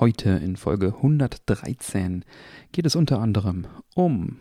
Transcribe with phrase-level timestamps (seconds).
[0.00, 2.24] Heute in Folge 113
[2.72, 4.38] geht es unter anderem um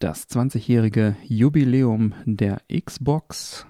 [0.00, 3.66] das 20-jährige Jubiläum der Xbox,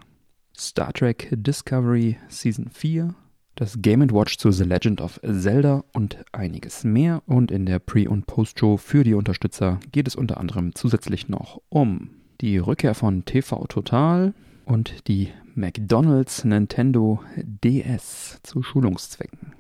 [0.57, 3.15] Star Trek Discovery Season 4,
[3.55, 7.23] das Game Watch zu The Legend of Zelda und einiges mehr.
[7.27, 11.61] Und in der Pre- und Post-Show für die Unterstützer geht es unter anderem zusätzlich noch
[11.69, 14.33] um die Rückkehr von TV Total
[14.65, 19.53] und die McDonald's Nintendo DS zu Schulungszwecken.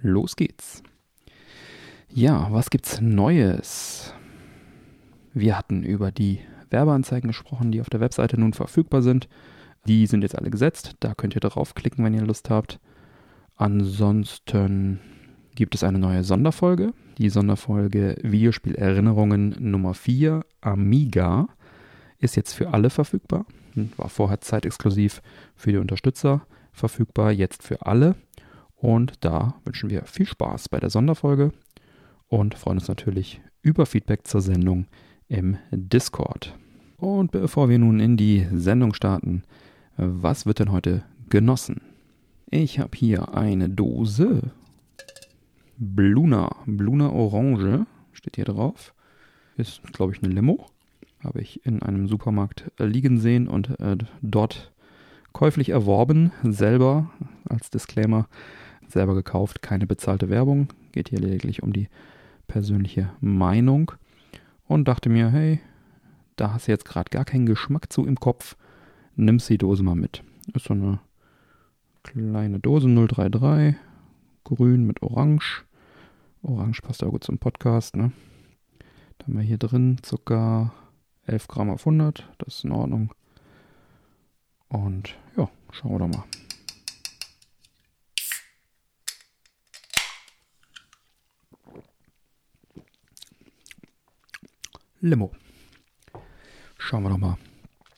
[0.00, 0.82] Los geht's.
[2.14, 4.12] Ja, was gibt's Neues?
[5.32, 9.30] Wir hatten über die Werbeanzeigen gesprochen, die auf der Webseite nun verfügbar sind.
[9.86, 10.94] Die sind jetzt alle gesetzt.
[11.00, 12.80] Da könnt ihr draufklicken, wenn ihr Lust habt.
[13.56, 15.00] Ansonsten
[15.54, 16.92] gibt es eine neue Sonderfolge.
[17.16, 21.48] Die Sonderfolge Videospielerinnerungen Nummer 4 Amiga
[22.18, 23.46] ist jetzt für alle verfügbar.
[23.96, 25.22] War vorher zeitexklusiv
[25.56, 28.16] für die Unterstützer verfügbar, jetzt für alle.
[28.76, 31.52] Und da wünschen wir viel Spaß bei der Sonderfolge
[32.32, 34.86] und freuen uns natürlich über Feedback zur Sendung
[35.28, 36.56] im Discord.
[36.96, 39.42] Und bevor wir nun in die Sendung starten,
[39.98, 41.82] was wird denn heute genossen?
[42.46, 44.50] Ich habe hier eine Dose
[45.76, 48.94] Bluna, Bluna Orange, steht hier drauf.
[49.58, 50.66] Ist, glaube ich, eine Limo.
[51.22, 54.72] Habe ich in einem Supermarkt liegen sehen und äh, dort
[55.34, 57.10] käuflich erworben, selber
[57.46, 58.26] als Disclaimer,
[58.88, 60.68] selber gekauft, keine bezahlte Werbung.
[60.92, 61.88] Geht hier lediglich um die
[62.46, 63.92] persönliche Meinung
[64.66, 65.60] und dachte mir, hey,
[66.36, 68.56] da hast du jetzt gerade gar keinen Geschmack zu im Kopf,
[69.16, 70.22] nimmst die Dose mal mit.
[70.54, 71.00] Ist so eine
[72.02, 73.76] kleine Dose 033,
[74.44, 75.64] grün mit orange.
[76.42, 78.12] Orange passt ja gut zum Podcast, ne?
[79.18, 80.72] Da haben wir hier drin Zucker
[81.26, 83.14] 11 Gramm auf 100, das ist in Ordnung.
[84.68, 86.24] Und ja, schauen wir doch mal.
[95.04, 95.32] Limo.
[96.78, 97.36] Schauen wir doch mal,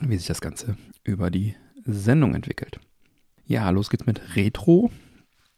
[0.00, 1.54] wie sich das Ganze über die
[1.84, 2.81] Sendung entwickelt.
[3.44, 4.91] Ja, los geht's mit Retro.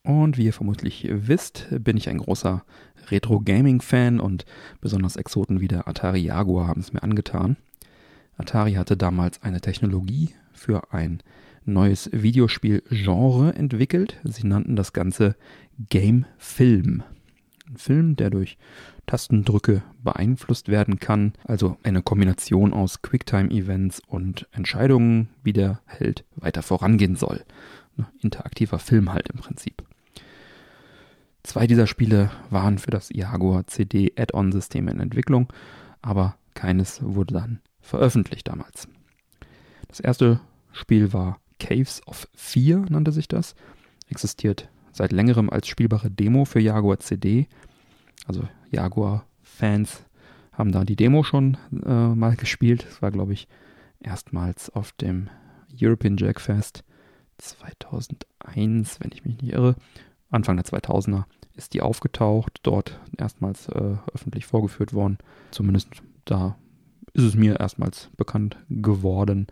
[0.03, 2.65] Und wie ihr vermutlich wisst, bin ich ein großer
[3.11, 4.45] Retro-Gaming-Fan und
[4.81, 7.57] besonders Exoten wie der Atari Jaguar haben es mir angetan.
[8.37, 11.23] Atari hatte damals eine Technologie für ein
[11.65, 14.19] neues Videospiel-Genre entwickelt.
[14.25, 15.37] Sie nannten das Ganze
[15.79, 17.05] Game Film.
[17.69, 18.59] Ein Film, der durch
[19.07, 21.33] Tastendrücke beeinflusst werden kann.
[21.45, 27.45] Also eine Kombination aus Quicktime-Events und Entscheidungen, wie der Held weiter vorangehen soll.
[28.21, 29.83] Interaktiver Film halt im Prinzip.
[31.43, 35.53] Zwei dieser Spiele waren für das Jaguar CD Add-on-System in Entwicklung,
[36.03, 38.89] aber keines wurde dann veröffentlicht damals.
[39.89, 40.41] Das erste
[40.73, 43.55] Spiel war Caves of Fear, nannte sich das.
[44.09, 47.49] Existiert seit längerem als spielbare Demo für Jaguar CD.
[48.27, 50.05] Also Jaguar-Fans
[50.53, 52.87] haben da die Demo schon äh, mal gespielt.
[52.89, 53.47] Das war, glaube ich,
[54.01, 55.29] erstmals auf dem
[55.79, 56.83] European Jack Fest
[57.39, 59.77] 2001, wenn ich mich nicht irre.
[60.31, 61.25] Anfang der 2000er
[61.55, 65.19] ist die aufgetaucht, dort erstmals äh, öffentlich vorgeführt worden.
[65.51, 65.89] Zumindest
[66.25, 66.57] da
[67.13, 69.47] ist es mir erstmals bekannt geworden.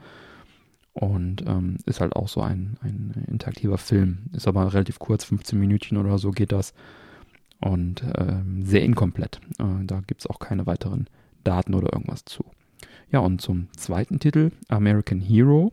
[0.94, 4.26] Und ähm, ist halt auch so ein, ein interaktiver Film.
[4.32, 6.72] Ist aber relativ kurz, 15 Minütchen oder so geht das
[7.60, 9.40] und ähm, sehr inkomplett.
[9.58, 11.08] Äh, da gibt es auch keine weiteren
[11.42, 12.44] Daten oder irgendwas zu.
[13.10, 15.72] Ja, und zum zweiten Titel, American Hero,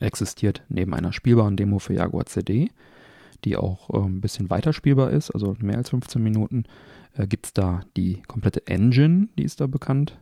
[0.00, 2.70] existiert neben einer spielbaren Demo für Jaguar CD,
[3.44, 6.64] die auch äh, ein bisschen weiter spielbar ist, also mehr als 15 Minuten,
[7.14, 10.18] äh, gibt es da die komplette Engine, die ist da bekannt,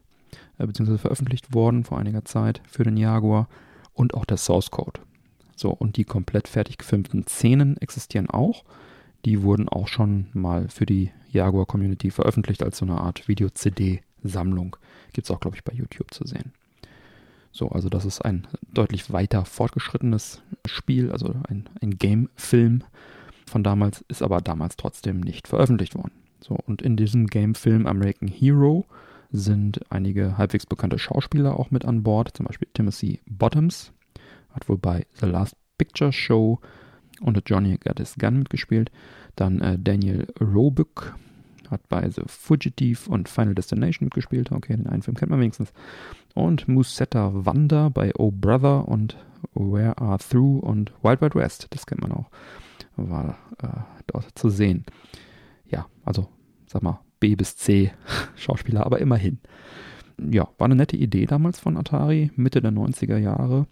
[0.59, 3.49] äh, beziehungsweise veröffentlicht worden vor einiger Zeit für den Jaguar
[3.97, 5.01] und auch der Source Code.
[5.57, 8.63] So, und die komplett fertig gefilmten Szenen existieren auch
[9.27, 14.77] die wurden auch schon mal für die Jaguar Community veröffentlicht als so eine Art Video-CD-Sammlung.
[15.13, 16.53] Gibt es auch, glaube ich, bei YouTube zu sehen.
[17.51, 22.85] So, also das ist ein deutlich weiter fortgeschrittenes Spiel, also ein, ein Game-Film
[23.47, 26.13] von damals, ist aber damals trotzdem nicht veröffentlicht worden.
[26.41, 28.87] So, und in diesem Game-Film American Hero
[29.37, 33.93] sind einige halbwegs bekannte Schauspieler auch mit an Bord, zum Beispiel Timothy Bottoms,
[34.51, 36.61] hat wohl bei The Last Picture Show
[37.21, 38.91] unter Johnny Got His Gun mitgespielt.
[39.37, 41.15] Dann äh, Daniel Roebuck
[41.71, 44.53] hat bei The Fugitive und Final Destination mitgespielt.
[44.53, 45.73] Okay, den einen Film kennt man wenigstens.
[46.35, 49.17] Und Musetta Wanda bei Oh Brother und
[49.55, 51.67] Where Are Through und Wild Wild West.
[51.71, 52.31] Das kennt man auch.
[52.97, 53.67] War äh,
[54.07, 54.85] dort zu sehen.
[55.69, 56.29] Ja, also,
[56.67, 57.93] sag mal, B bis C
[58.37, 59.39] Schauspieler, aber immerhin.
[60.19, 63.67] Ja, war eine nette Idee damals von Atari, Mitte der 90er Jahre.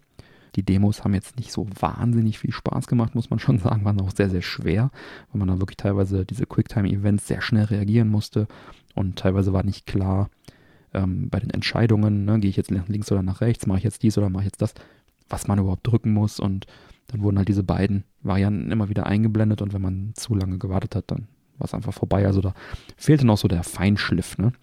[0.55, 3.99] Die Demos haben jetzt nicht so wahnsinnig viel Spaß gemacht, muss man schon sagen, waren
[4.01, 4.91] auch sehr, sehr schwer,
[5.31, 8.47] weil man da wirklich teilweise diese Quicktime-Events sehr schnell reagieren musste
[8.93, 10.29] und teilweise war nicht klar
[10.93, 13.83] ähm, bei den Entscheidungen, ne, gehe ich jetzt nach links oder nach rechts, mache ich
[13.83, 14.73] jetzt dies oder mache ich jetzt das,
[15.29, 16.67] was man überhaupt drücken muss und
[17.07, 20.95] dann wurden halt diese beiden Varianten immer wieder eingeblendet und wenn man zu lange gewartet
[20.95, 22.25] hat, dann war es einfach vorbei.
[22.25, 22.53] Also da
[22.97, 24.37] fehlte noch so der Feinschliff.
[24.37, 24.53] Ne?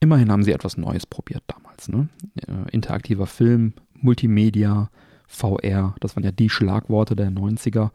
[0.00, 1.88] Immerhin haben sie etwas Neues probiert damals.
[1.88, 2.08] Ne?
[2.46, 4.90] Äh, interaktiver Film, Multimedia,
[5.26, 7.90] VR, das waren ja die Schlagworte der 90er.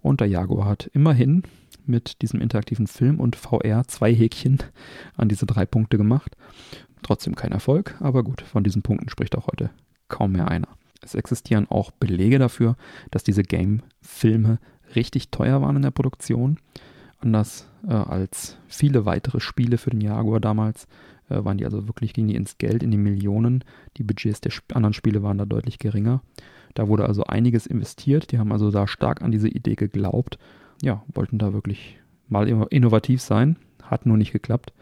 [0.00, 1.42] Und der Jaguar hat immerhin
[1.86, 4.58] mit diesem interaktiven Film und VR zwei Häkchen
[5.16, 6.36] an diese drei Punkte gemacht.
[7.02, 9.70] Trotzdem kein Erfolg, aber gut, von diesen Punkten spricht auch heute
[10.08, 10.68] kaum mehr einer.
[11.02, 12.76] Es existieren auch Belege dafür,
[13.10, 14.58] dass diese Game-Filme
[14.94, 16.58] richtig teuer waren in der Produktion.
[17.22, 20.86] Anders äh, als viele weitere Spiele für den Jaguar damals
[21.28, 23.64] äh, waren die also wirklich, gingen die ins Geld, in die Millionen.
[23.96, 26.22] Die Budgets der anderen Spiele waren da deutlich geringer.
[26.74, 28.32] Da wurde also einiges investiert.
[28.32, 30.38] Die haben also da stark an diese Idee geglaubt.
[30.82, 31.98] Ja, wollten da wirklich
[32.28, 33.56] mal innovativ sein.
[33.82, 34.72] Hat nur nicht geklappt.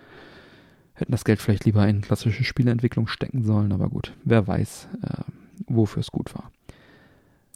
[0.94, 5.22] Hätten das Geld vielleicht lieber in klassische Spieleentwicklung stecken sollen, aber gut, wer weiß, äh,
[5.66, 6.50] wofür es gut war.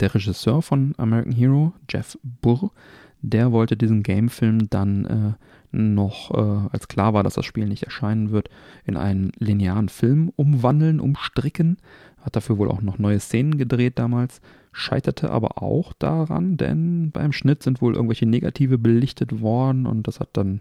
[0.00, 2.72] Der Regisseur von American Hero, Jeff Burr,
[3.24, 5.32] der wollte diesen Gamefilm dann äh,
[5.72, 8.48] noch, äh, als klar war, dass das Spiel nicht erscheinen wird,
[8.84, 11.78] in einen linearen Film umwandeln, umstricken.
[12.20, 14.40] Hat dafür wohl auch noch neue Szenen gedreht damals,
[14.72, 20.20] scheiterte aber auch daran, denn beim Schnitt sind wohl irgendwelche Negative belichtet worden und das
[20.20, 20.60] hat dann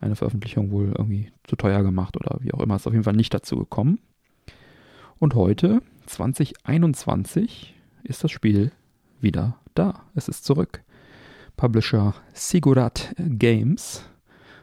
[0.00, 2.76] eine Veröffentlichung wohl irgendwie zu teuer gemacht oder wie auch immer.
[2.76, 3.98] Ist auf jeden Fall nicht dazu gekommen.
[5.18, 8.72] Und heute, 2021, ist das Spiel
[9.20, 10.02] wieder da.
[10.14, 10.82] Es ist zurück.
[11.60, 14.02] Publisher Sigurat Games.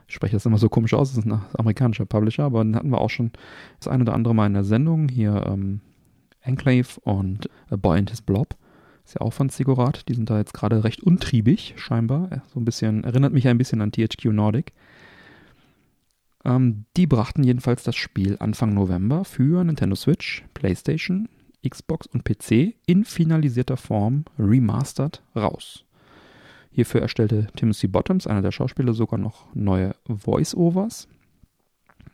[0.07, 2.89] Ich spreche das immer so komisch aus, das ist ein amerikanischer Publisher, aber den hatten
[2.89, 3.33] wir auch schon
[3.79, 5.07] das ein oder andere Mal in der Sendung.
[5.07, 5.81] Hier ähm,
[6.41, 8.55] Enclave und A Boy and His Blob.
[9.05, 10.09] Ist ja auch von Sigurat.
[10.09, 12.41] Die sind da jetzt gerade recht untriebig, scheinbar.
[12.51, 14.73] So ein bisschen, erinnert mich ein bisschen an THQ Nordic.
[16.45, 21.29] Ähm, die brachten jedenfalls das Spiel Anfang November für Nintendo Switch, PlayStation,
[21.63, 25.83] Xbox und PC in finalisierter Form remastered raus.
[26.71, 31.07] Hierfür erstellte Timothy Bottoms, einer der Schauspieler, sogar noch neue Voice-Overs.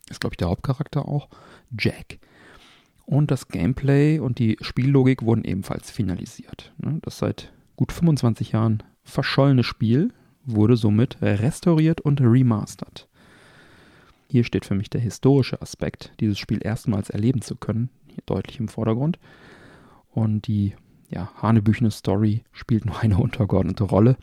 [0.10, 1.30] Ist, glaube ich, der Hauptcharakter auch.
[1.78, 2.20] Jack.
[3.06, 6.74] Und das Gameplay und die Spiellogik wurden ebenfalls finalisiert.
[6.78, 7.00] Ne?
[7.02, 10.14] Das seit gut 25 Jahren verschollene Spiel
[10.46, 13.08] wurde somit restauriert und remastert.
[14.28, 17.90] Hier steht für mich der historische Aspekt, dieses Spiel erstmals erleben zu können,
[18.26, 19.20] deutlich im Vordergrund.
[20.12, 20.76] Und die
[21.14, 24.18] ja, hanebüchene Story spielt nur eine untergeordnete Rolle.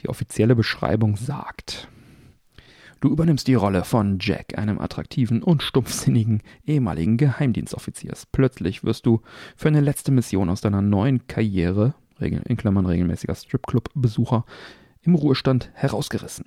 [0.00, 1.88] Die offizielle Beschreibung sagt,
[3.02, 8.26] Du übernimmst die Rolle von Jack, einem attraktiven und stumpfsinnigen ehemaligen Geheimdienstoffiziers.
[8.26, 9.22] Plötzlich wirst du
[9.56, 14.44] für eine letzte Mission aus deiner neuen Karriere, in Klammern regelmäßiger Stripclub-Besucher,
[15.00, 16.44] im Ruhestand herausgerissen.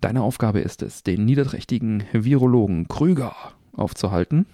[0.00, 3.36] Deine Aufgabe ist es, den niederträchtigen Virologen Krüger
[3.72, 4.46] aufzuhalten,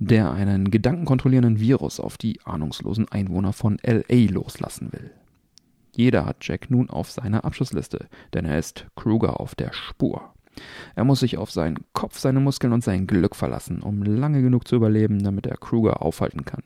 [0.00, 5.10] der einen gedankenkontrollierenden Virus auf die ahnungslosen Einwohner von LA loslassen will.
[5.94, 10.32] Jeder hat Jack nun auf seiner Abschlussliste, denn er ist Kruger auf der Spur.
[10.94, 14.66] Er muss sich auf seinen Kopf, seine Muskeln und sein Glück verlassen, um lange genug
[14.66, 16.62] zu überleben, damit er Kruger aufhalten kann.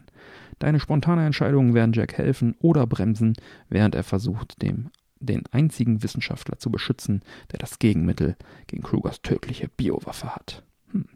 [0.60, 3.34] Deine spontane Entscheidungen werden Jack helfen oder bremsen,
[3.68, 8.36] während er versucht, dem den einzigen Wissenschaftler zu beschützen, der das Gegenmittel
[8.66, 10.62] gegen Krugers tödliche Biowaffe hat.
[10.92, 11.06] Hm.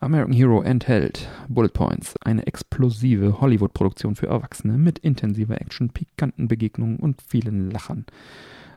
[0.00, 6.98] American Hero enthält Bullet Points, eine explosive Hollywood-Produktion für Erwachsene mit intensiver Action, pikanten Begegnungen
[6.98, 8.06] und vielen Lachern.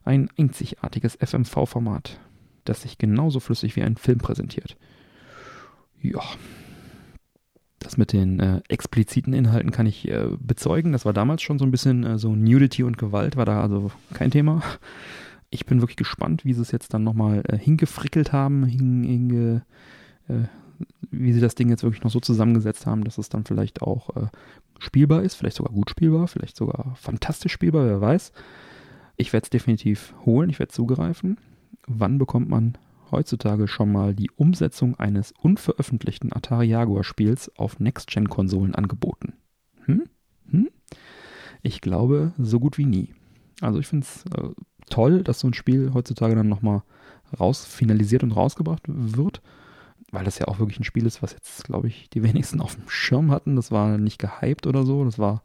[0.04, 2.20] Ein einzigartiges FMV-Format,
[2.66, 4.78] das sich genauso flüssig wie ein Film präsentiert.
[6.02, 6.22] Ja.
[7.78, 10.92] Das mit den äh, expliziten Inhalten kann ich äh, bezeugen.
[10.92, 13.92] Das war damals schon so ein bisschen äh, so Nudity und Gewalt, war da also
[14.14, 14.64] kein Thema.
[15.52, 19.64] Ich bin wirklich gespannt, wie sie es jetzt dann nochmal äh, hingefrickelt haben, hinge,
[20.28, 20.46] äh,
[21.10, 24.16] wie sie das Ding jetzt wirklich noch so zusammengesetzt haben, dass es dann vielleicht auch
[24.16, 24.28] äh,
[24.80, 28.32] spielbar ist, vielleicht sogar gut spielbar, vielleicht sogar fantastisch spielbar, wer weiß.
[29.18, 31.38] Ich werde es definitiv holen, ich werde zugreifen.
[31.88, 32.78] Wann bekommt man
[33.12, 39.34] heutzutage schon mal die Umsetzung eines unveröffentlichten Atari Jaguar Spiels auf Next-Gen-Konsolen angeboten?
[39.86, 40.04] Hm?
[40.50, 40.70] Hm?
[41.62, 43.14] Ich glaube, so gut wie nie.
[43.60, 44.50] Also ich finde es äh,
[44.90, 46.84] toll, dass so ein Spiel heutzutage dann nochmal
[47.40, 49.42] raus finalisiert und rausgebracht wird,
[50.12, 52.76] weil das ja auch wirklich ein Spiel ist, was jetzt, glaube ich, die wenigsten auf
[52.76, 53.56] dem Schirm hatten.
[53.56, 55.44] Das war nicht gehypt oder so, das war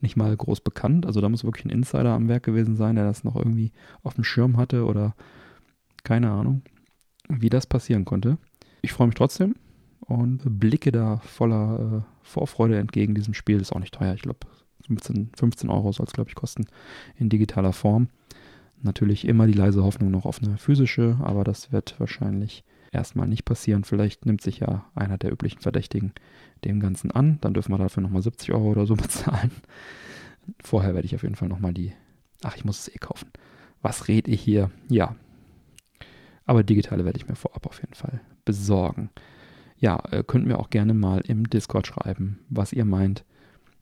[0.00, 1.06] nicht mal groß bekannt.
[1.06, 4.14] Also da muss wirklich ein Insider am Werk gewesen sein, der das noch irgendwie auf
[4.14, 5.14] dem Schirm hatte oder
[6.04, 6.62] keine Ahnung,
[7.28, 8.38] wie das passieren konnte.
[8.82, 9.54] Ich freue mich trotzdem
[10.00, 13.60] und blicke da voller äh, Vorfreude entgegen diesem Spiel.
[13.60, 14.40] Ist auch nicht teuer, ich glaube
[14.86, 16.66] 15, 15 Euro soll es, glaube ich, kosten
[17.16, 18.08] in digitaler Form.
[18.82, 23.44] Natürlich immer die leise Hoffnung noch auf eine physische, aber das wird wahrscheinlich erstmal nicht
[23.44, 23.84] passieren.
[23.84, 26.12] Vielleicht nimmt sich ja einer der üblichen Verdächtigen
[26.64, 27.38] dem Ganzen an.
[27.40, 29.50] Dann dürfen wir dafür nochmal 70 Euro oder so bezahlen.
[30.62, 31.92] Vorher werde ich auf jeden Fall nochmal die.
[32.42, 33.30] Ach, ich muss es eh kaufen.
[33.80, 34.70] Was rede ich hier?
[34.88, 35.16] Ja.
[36.44, 39.10] Aber digitale werde ich mir vorab auf jeden Fall besorgen.
[39.78, 43.24] Ja, äh, könnt mir auch gerne mal im Discord schreiben, was ihr meint.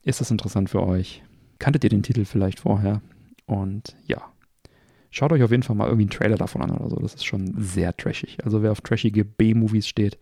[0.02, 1.23] Ist das interessant für euch?
[1.59, 3.02] Kanntet ihr den Titel vielleicht vorher?
[3.47, 4.23] Und ja,
[5.11, 6.97] Schaut euch auf jeden Fall mal irgendwie einen Trailer davon an oder so.
[6.97, 8.38] Das ist schon sehr trashig.
[8.45, 10.19] Also wer auf trashige B-Movies steht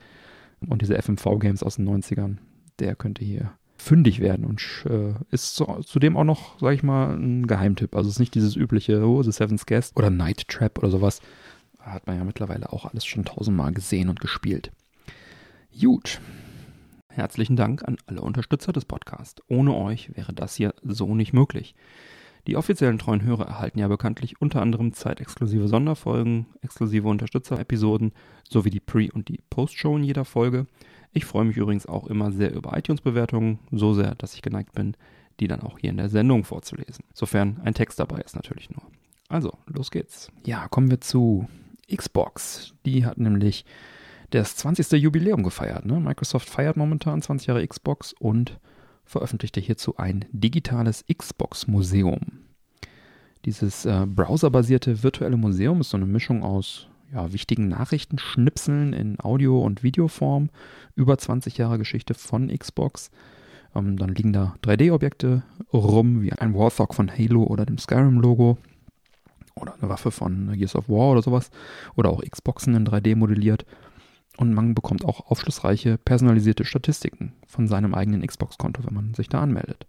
[0.66, 2.38] und diese FMV-Games aus den 90ern,
[2.78, 7.14] der könnte hier fündig werden und äh, ist zu, zudem auch noch, sag ich mal,
[7.14, 7.94] ein Geheimtipp.
[7.94, 11.20] Also es ist nicht dieses übliche, oh, The Seventh Guest oder Night Trap oder sowas.
[11.78, 14.72] Hat man ja mittlerweile auch alles schon tausendmal gesehen und gespielt.
[15.78, 16.20] Gut.
[17.08, 19.42] Herzlichen Dank an alle Unterstützer des Podcasts.
[19.48, 21.74] Ohne euch wäre das hier so nicht möglich.
[22.48, 28.12] Die offiziellen treuen Hörer erhalten ja bekanntlich unter anderem zeitexklusive Sonderfolgen, exklusive Unterstützer-Episoden
[28.48, 30.66] sowie die Pre- und die Post-Show in jeder Folge.
[31.12, 34.96] Ich freue mich übrigens auch immer sehr über iTunes-Bewertungen, so sehr, dass ich geneigt bin,
[35.40, 37.04] die dann auch hier in der Sendung vorzulesen.
[37.12, 38.80] Sofern ein Text dabei ist natürlich nur.
[39.28, 40.32] Also, los geht's.
[40.46, 41.46] Ja, kommen wir zu
[41.94, 42.72] Xbox.
[42.86, 43.66] Die hat nämlich
[44.30, 44.92] das 20.
[44.92, 45.84] Jubiläum gefeiert.
[45.84, 46.00] Ne?
[46.00, 48.58] Microsoft feiert momentan 20 Jahre Xbox und
[49.08, 52.20] veröffentlichte hierzu ein digitales Xbox-Museum.
[53.44, 59.62] Dieses äh, browserbasierte virtuelle Museum ist so eine Mischung aus ja, wichtigen Nachrichtenschnipseln in Audio-
[59.62, 60.50] und Videoform,
[60.94, 63.10] über 20 Jahre Geschichte von Xbox.
[63.74, 68.58] Ähm, dann liegen da 3D-Objekte rum, wie ein Warthog von Halo oder dem Skyrim-Logo
[69.54, 71.50] oder eine Waffe von Gears of War oder sowas
[71.96, 73.64] oder auch Xboxen in 3D modelliert
[74.38, 79.42] und man bekommt auch aufschlussreiche personalisierte Statistiken von seinem eigenen Xbox-Konto, wenn man sich da
[79.42, 79.86] anmeldet.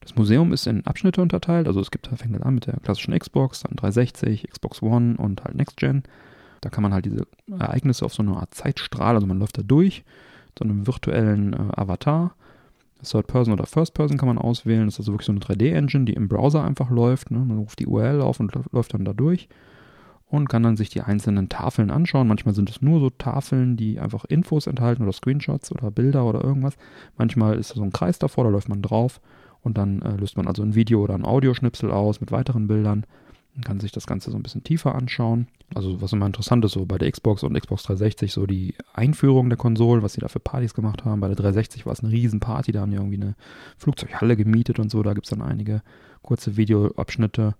[0.00, 3.18] Das Museum ist in Abschnitte unterteilt, also es gibt, fängt halt an mit der klassischen
[3.18, 6.02] Xbox, dann 360, Xbox One und halt Next Gen.
[6.60, 9.62] Da kann man halt diese Ereignisse auf so eine Art Zeitstrahl, also man läuft da
[9.62, 10.04] durch,
[10.58, 12.34] so einem virtuellen äh, Avatar.
[13.02, 14.86] Third Person oder First Person kann man auswählen.
[14.86, 17.30] Das ist also wirklich so eine 3D-Engine, die im Browser einfach läuft.
[17.30, 17.38] Ne?
[17.38, 19.48] Man ruft die URL auf und läuft dann da durch
[20.28, 22.28] und kann dann sich die einzelnen Tafeln anschauen.
[22.28, 26.42] Manchmal sind es nur so Tafeln, die einfach Infos enthalten oder Screenshots oder Bilder oder
[26.42, 26.76] irgendwas.
[27.16, 29.20] Manchmal ist so ein Kreis davor, da läuft man drauf
[29.62, 33.06] und dann äh, löst man also ein Video oder ein Audioschnipsel aus mit weiteren Bildern
[33.56, 35.46] und kann sich das Ganze so ein bisschen tiefer anschauen.
[35.74, 39.48] Also was immer interessant ist, so bei der Xbox und Xbox 360 so die Einführung
[39.48, 41.20] der Konsolen, was sie da für Partys gemacht haben.
[41.20, 43.34] Bei der 360 war es eine Riesenparty, da haben die irgendwie eine
[43.78, 45.02] Flugzeughalle gemietet und so.
[45.02, 45.82] Da gibt es dann einige
[46.22, 47.54] kurze Videoabschnitte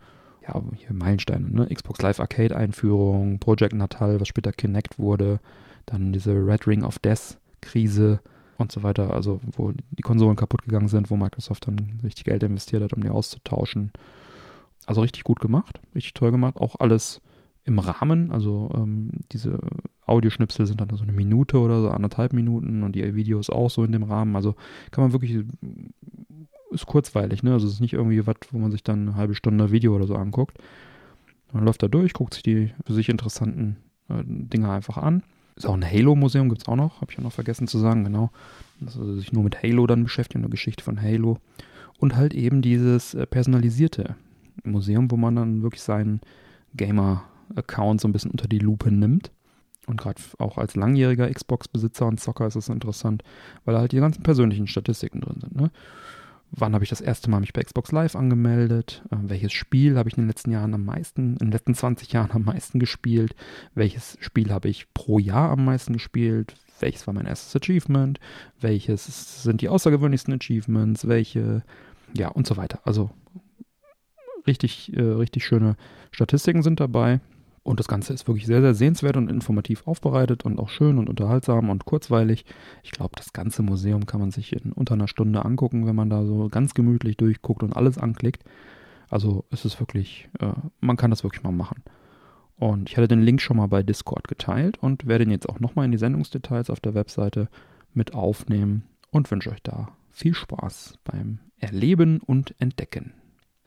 [0.47, 1.67] ja, hier Meilensteine, ne?
[1.73, 5.41] Xbox Live Arcade Einführung, Project Natal, was später Kinect wurde,
[5.87, 8.21] dann diese Red Ring of Death Krise
[8.59, 12.43] und so weiter, also wo die Konsolen kaputt gegangen sind, wo Microsoft dann richtig Geld
[12.43, 13.93] investiert hat, um die auszutauschen.
[14.87, 17.21] Also richtig gut gemacht, richtig toll gemacht, auch alles
[17.65, 19.59] im Rahmen, also ähm, diese
[20.07, 23.83] Audioschnipsel sind dann so eine Minute oder so, anderthalb Minuten und die Videos auch so
[23.83, 24.55] in dem Rahmen, also
[24.93, 25.45] kann man wirklich
[26.70, 27.52] ist kurzweilig, ne?
[27.52, 30.06] Also es ist nicht irgendwie was, wo man sich dann eine halbe Stunde Video oder
[30.06, 30.58] so anguckt.
[31.52, 33.76] Man läuft da durch, guckt sich die für sich interessanten
[34.08, 35.23] äh, Dinge einfach an.
[35.54, 38.04] Ist auch ein Halo-Museum, gibt es auch noch, habe ich auch noch vergessen zu sagen,
[38.04, 38.30] genau.
[38.80, 41.38] Dass also sich nur mit Halo dann beschäftigt, eine Geschichte von Halo.
[41.99, 44.16] Und halt eben dieses äh, personalisierte
[44.64, 46.20] Museum, wo man dann wirklich seinen
[46.75, 49.30] Gamer-Account so ein bisschen unter die Lupe nimmt.
[49.87, 53.23] Und gerade auch als langjähriger Xbox-Besitzer und Zocker ist es interessant,
[53.64, 55.54] weil halt die ganzen persönlichen Statistiken drin sind.
[55.54, 55.70] Ne?
[56.59, 59.03] Wann habe ich das erste Mal mich bei Xbox Live angemeldet?
[59.11, 62.13] Äh, welches Spiel habe ich in den letzten Jahren am meisten, in den letzten 20
[62.13, 63.37] Jahren am meisten gespielt?
[63.75, 66.55] Welches Spiel habe ich pro Jahr am meisten gespielt?
[66.81, 68.21] Welches war mein erstes Achievement?
[68.59, 71.07] Welches sind die außergewöhnlichsten Achievements?
[71.07, 71.63] Welche,
[72.15, 72.81] ja, und so weiter.
[72.85, 73.11] Also
[74.47, 75.77] richtig, äh, richtig schöne
[76.11, 77.21] Statistiken sind dabei.
[77.66, 81.08] Und das Ganze ist wirklich sehr, sehr sehenswert und informativ aufbereitet und auch schön und
[81.11, 82.44] unterhaltsam und kurzweilig.
[82.85, 86.08] Ich glaube, das ganze Museum kann man sich in unter einer Stunde angucken, wenn man
[86.08, 88.44] da so ganz gemütlich durchguckt und alles anklickt.
[89.11, 91.82] Also es ist wirklich, äh, man kann das wirklich mal machen.
[92.54, 95.58] Und ich hatte den Link schon mal bei Discord geteilt und werde ihn jetzt auch
[95.58, 97.49] nochmal in die Sendungsdetails auf der Webseite
[97.92, 103.12] mit aufnehmen und wünsche euch da viel Spaß beim Erleben und Entdecken.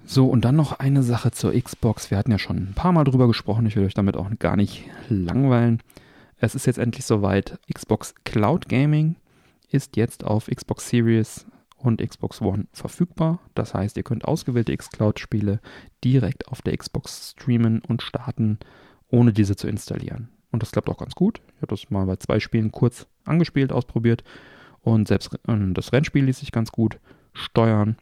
[0.05, 2.09] So, und dann noch eine Sache zur Xbox.
[2.09, 3.65] Wir hatten ja schon ein paar Mal drüber gesprochen.
[3.65, 5.81] Ich will euch damit auch gar nicht langweilen.
[6.37, 7.59] Es ist jetzt endlich soweit.
[7.71, 9.15] Xbox Cloud Gaming
[9.69, 11.45] ist jetzt auf Xbox Series
[11.77, 13.39] und Xbox One verfügbar.
[13.55, 15.59] Das heißt, ihr könnt ausgewählte Xcloud-Spiele
[16.03, 18.59] direkt auf der Xbox streamen und starten,
[19.09, 20.29] ohne diese zu installieren.
[20.51, 21.41] Und das klappt auch ganz gut.
[21.55, 24.23] Ich habe das mal bei zwei Spielen kurz angespielt, ausprobiert.
[24.81, 26.99] Und selbst das Rennspiel ließ sich ganz gut
[27.33, 27.97] steuern.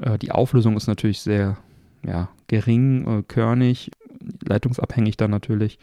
[0.00, 1.58] Äh, die Auflösung ist natürlich sehr
[2.06, 3.90] ja, gering, äh, körnig,
[4.44, 5.78] leitungsabhängig dann natürlich.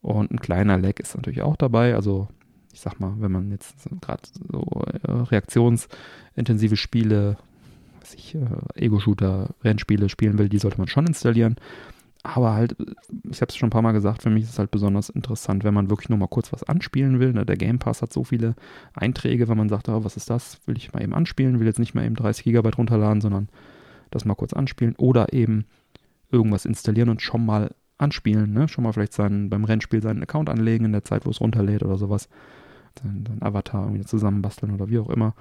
[0.00, 1.94] Und ein kleiner Lag ist natürlich auch dabei.
[1.94, 2.28] Also
[2.72, 7.36] ich sag mal, wenn man jetzt gerade so äh, reaktionsintensive Spiele,
[8.00, 8.40] was ich, äh,
[8.74, 11.56] Ego-Shooter, Rennspiele spielen will, die sollte man schon installieren.
[12.34, 12.76] Aber halt,
[13.30, 15.64] ich habe es schon ein paar Mal gesagt, für mich ist es halt besonders interessant,
[15.64, 17.32] wenn man wirklich nur mal kurz was anspielen will.
[17.32, 17.46] Ne?
[17.46, 18.54] Der Game Pass hat so viele
[18.92, 20.60] Einträge, wenn man sagt, oh, was ist das?
[20.66, 23.48] Will ich mal eben anspielen, will jetzt nicht mal eben 30 Gigabyte runterladen, sondern
[24.10, 25.64] das mal kurz anspielen oder eben
[26.30, 28.68] irgendwas installieren und schon mal anspielen, ne?
[28.68, 31.82] Schon mal vielleicht seinen, beim Rennspiel seinen Account anlegen in der Zeit, wo es runterlädt
[31.82, 32.28] oder sowas.
[33.02, 35.34] Seinen, seinen Avatar irgendwie zusammenbasteln oder wie auch immer.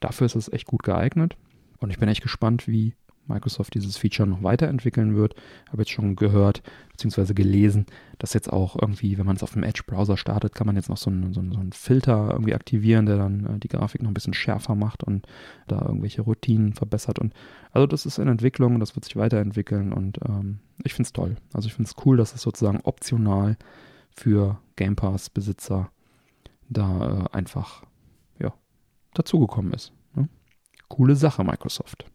[0.00, 1.36] Dafür ist es echt gut geeignet.
[1.78, 2.94] Und ich bin echt gespannt, wie
[3.28, 5.34] Microsoft dieses Feature noch weiterentwickeln wird.
[5.68, 7.34] Habe jetzt schon gehört bzw.
[7.34, 7.86] gelesen,
[8.18, 10.96] dass jetzt auch irgendwie, wenn man es auf dem Edge-Browser startet, kann man jetzt noch
[10.96, 14.10] so einen, so, einen, so einen, Filter irgendwie aktivieren, der dann äh, die Grafik noch
[14.10, 15.26] ein bisschen schärfer macht und
[15.66, 17.18] da irgendwelche Routinen verbessert.
[17.18, 17.34] Und
[17.72, 21.36] also das ist in Entwicklung, das wird sich weiterentwickeln und ähm, ich finde es toll.
[21.52, 23.56] Also ich finde es cool, dass es sozusagen optional
[24.10, 25.90] für Game Pass-Besitzer
[26.68, 27.84] da äh, einfach
[28.38, 28.52] ja,
[29.14, 29.92] dazugekommen ist.
[30.14, 30.28] Ne?
[30.88, 32.06] Coole Sache, Microsoft.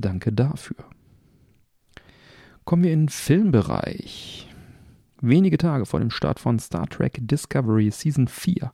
[0.00, 0.76] Danke dafür.
[2.64, 4.48] Kommen wir in den Filmbereich.
[5.20, 8.72] Wenige Tage vor dem Start von Star Trek Discovery Season 4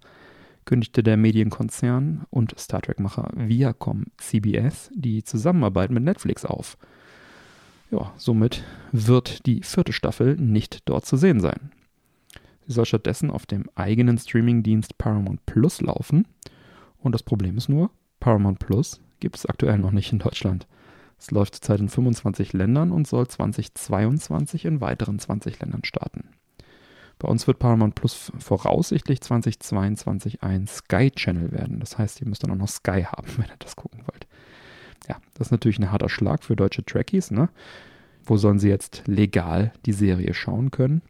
[0.65, 6.77] kündigte der Medienkonzern und Star Trek-Macher Viacom CBS die Zusammenarbeit mit Netflix auf.
[7.91, 11.71] Ja, somit wird die vierte Staffel nicht dort zu sehen sein.
[12.67, 16.27] Sie soll stattdessen auf dem eigenen Streamingdienst Paramount Plus laufen.
[16.99, 20.67] Und das Problem ist nur, Paramount Plus gibt es aktuell noch nicht in Deutschland.
[21.19, 26.29] Es läuft zurzeit in 25 Ländern und soll 2022 in weiteren 20 Ländern starten.
[27.19, 31.81] Bei uns wird Paramount Plus voraussichtlich 2022 ein Sky Channel werden.
[31.81, 34.27] Das heißt, ihr müsst dann auch noch Sky haben, wenn ihr das gucken wollt.
[35.09, 37.31] Ja, das ist natürlich ein harter Schlag für deutsche Trekkies.
[37.31, 37.49] Ne?
[38.25, 41.03] Wo sollen sie jetzt legal die Serie schauen können?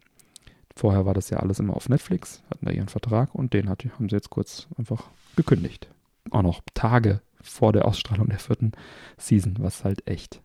[0.76, 3.82] Vorher war das ja alles immer auf Netflix, hatten da ihren Vertrag und den hat,
[3.98, 5.88] haben sie jetzt kurz einfach gekündigt.
[6.30, 8.72] Auch noch Tage vor der Ausstrahlung der vierten
[9.18, 10.42] Season, was halt echt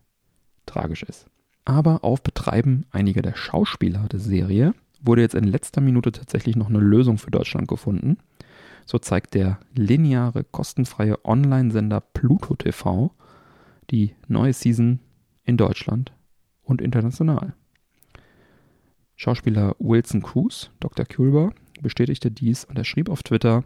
[0.66, 1.26] tragisch ist.
[1.64, 6.68] Aber auf Betreiben einiger der Schauspieler der Serie wurde jetzt in letzter Minute tatsächlich noch
[6.68, 8.18] eine Lösung für Deutschland gefunden.
[8.86, 13.12] So zeigt der lineare, kostenfreie Online-Sender Pluto TV
[13.90, 15.00] die neue Season
[15.44, 16.12] in Deutschland
[16.62, 17.54] und international.
[19.16, 21.04] Schauspieler Wilson Cruz, Dr.
[21.04, 23.64] Kulber, bestätigte dies und er schrieb auf Twitter: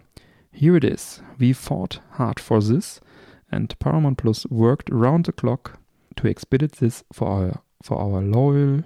[0.50, 1.22] Here it is.
[1.38, 3.00] We fought hard for this
[3.50, 5.78] and Paramount Plus worked around the clock
[6.16, 8.84] to expedite this for our, for our loyal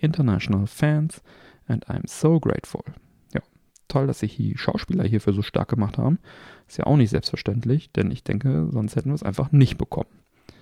[0.00, 1.20] international fans
[1.68, 2.82] and I'm so grateful.
[3.34, 3.40] Ja,
[3.88, 6.18] toll, dass sich die Schauspieler hierfür so stark gemacht haben.
[6.68, 10.10] Ist ja auch nicht selbstverständlich, denn ich denke, sonst hätten wir es einfach nicht bekommen.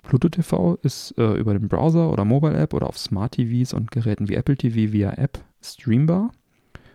[0.02, 3.90] Pluto TV ist äh, über den Browser oder Mobile App oder auf Smart TVs und
[3.90, 6.30] Geräten wie Apple TV via App streambar.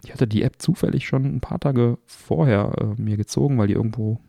[0.04, 3.74] Ich hatte die App zufällig schon ein paar Tage vorher äh, mir gezogen, weil die
[3.74, 4.20] irgendwo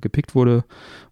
[0.00, 0.64] gepickt wurde,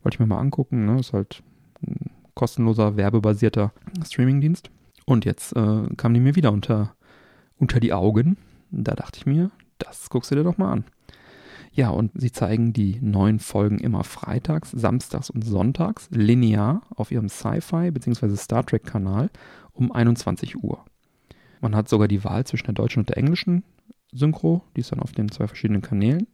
[0.03, 0.87] wollte ich mir mal angucken.
[0.87, 1.01] Ne?
[1.01, 1.43] Ist halt
[1.83, 3.73] ein kostenloser, werbebasierter
[4.05, 4.71] Streamingdienst.
[5.05, 6.95] Und jetzt äh, kam die mir wieder unter,
[7.59, 8.37] unter die Augen.
[8.71, 10.85] Da dachte ich mir, das guckst du dir doch mal an.
[11.73, 17.29] Ja, und sie zeigen die neuen Folgen immer freitags, samstags und sonntags linear auf ihrem
[17.29, 18.35] Sci-Fi bzw.
[18.37, 19.31] Star Trek-Kanal
[19.73, 20.85] um 21 Uhr.
[21.61, 23.62] Man hat sogar die Wahl zwischen der deutschen und der englischen
[24.11, 26.27] Synchro, die ist dann auf den zwei verschiedenen Kanälen.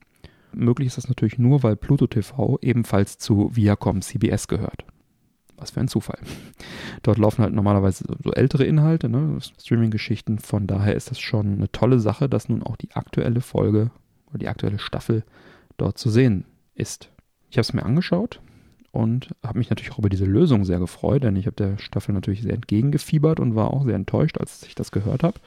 [0.55, 4.85] Möglich ist das natürlich nur, weil Pluto TV ebenfalls zu Viacom CBS gehört.
[5.57, 6.19] Was für ein Zufall.
[7.03, 9.38] Dort laufen halt normalerweise so ältere Inhalte, ne?
[9.41, 10.38] Streaming-Geschichten.
[10.38, 13.91] Von daher ist das schon eine tolle Sache, dass nun auch die aktuelle Folge
[14.29, 15.23] oder die aktuelle Staffel
[15.77, 17.11] dort zu sehen ist.
[17.51, 18.41] Ich habe es mir angeschaut
[18.93, 22.12] und habe mich natürlich auch über diese Lösung sehr gefreut, denn ich habe der Staffel
[22.12, 25.38] natürlich sehr entgegengefiebert und war auch sehr enttäuscht, als ich das gehört habe.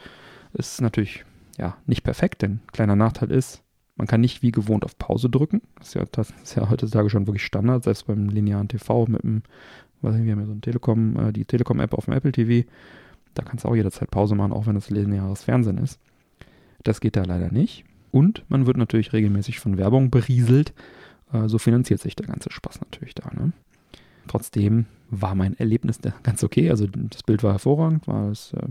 [0.54, 1.26] Es ist natürlich
[1.58, 3.62] ja nicht perfekt, denn kleiner Nachteil ist,
[3.96, 5.62] man kann nicht wie gewohnt auf Pause drücken.
[5.78, 9.24] Das ist ja, das ist ja heutzutage schon wirklich Standard, selbst beim linearen TV mit
[9.24, 9.44] dem,
[10.02, 12.68] weiß nicht, wir haben ja so ein Telekom, äh, die Telekom-App auf dem Apple TV.
[13.34, 16.00] Da kannst du auch jederzeit Pause machen, auch wenn das lineares Fernsehen ist.
[16.84, 17.86] Das geht da leider nicht.
[18.12, 20.74] Und man wird natürlich regelmäßig von Werbung berieselt.
[21.34, 23.30] Äh, so finanziert sich der ganze Spaß natürlich da.
[23.34, 23.54] Ne?
[24.28, 26.70] trotzdem war mein Erlebnis ganz okay.
[26.70, 28.68] Also das Bild war hervorragend, war es äh,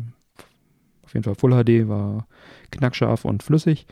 [1.03, 2.27] auf jeden Fall Full HD, war
[2.71, 3.87] knackscharf und flüssig.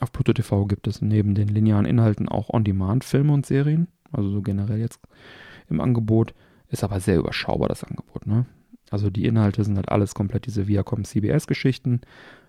[0.00, 4.42] Auf Pluto TV gibt es neben den linearen Inhalten auch On-Demand-Filme und Serien, also so
[4.42, 5.00] generell jetzt
[5.68, 6.34] im Angebot.
[6.68, 8.26] Ist aber sehr überschaubar, das Angebot.
[8.26, 8.46] Ne?
[8.90, 12.00] Also die Inhalte sind halt alles komplett diese Viacom CBS-Geschichten,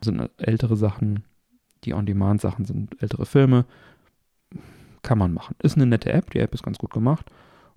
[0.02, 1.24] sind ältere Sachen,
[1.84, 3.66] die On-Demand-Sachen sind ältere Filme.
[5.04, 5.56] Kann man machen.
[5.62, 7.30] Ist eine nette App, die App ist ganz gut gemacht.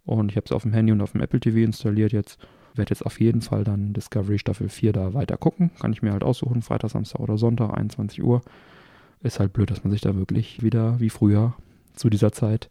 [0.04, 2.38] Und ich habe es auf dem Handy und auf dem Apple TV installiert jetzt.
[2.74, 5.70] Werde jetzt auf jeden Fall dann Discovery Staffel 4 da weiter gucken.
[5.78, 8.40] Kann ich mir halt aussuchen, Freitag, Samstag oder Sonntag, 21 Uhr.
[9.22, 11.54] Ist halt blöd, dass man sich da wirklich wieder wie früher
[11.94, 12.70] zu dieser Zeit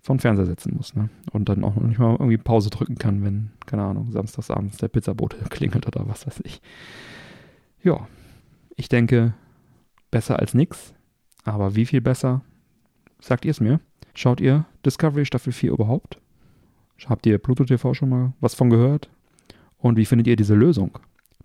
[0.00, 0.94] vom Fernseher setzen muss.
[0.94, 1.10] Ne?
[1.32, 4.88] Und dann auch noch nicht mal irgendwie Pause drücken kann, wenn, keine Ahnung, samstagsabends der
[4.88, 6.60] Pizzabote klingelt oder was weiß ich.
[7.82, 8.08] Ja,
[8.76, 9.34] ich denke,
[10.10, 10.94] besser als nix.
[11.44, 12.42] Aber wie viel besser?
[13.20, 13.80] Sagt ihr es mir?
[14.14, 16.18] Schaut ihr Discovery Staffel 4 überhaupt?
[17.06, 19.08] Habt ihr Pluto TV schon mal was von gehört?
[19.78, 20.98] Und wie findet ihr diese Lösung?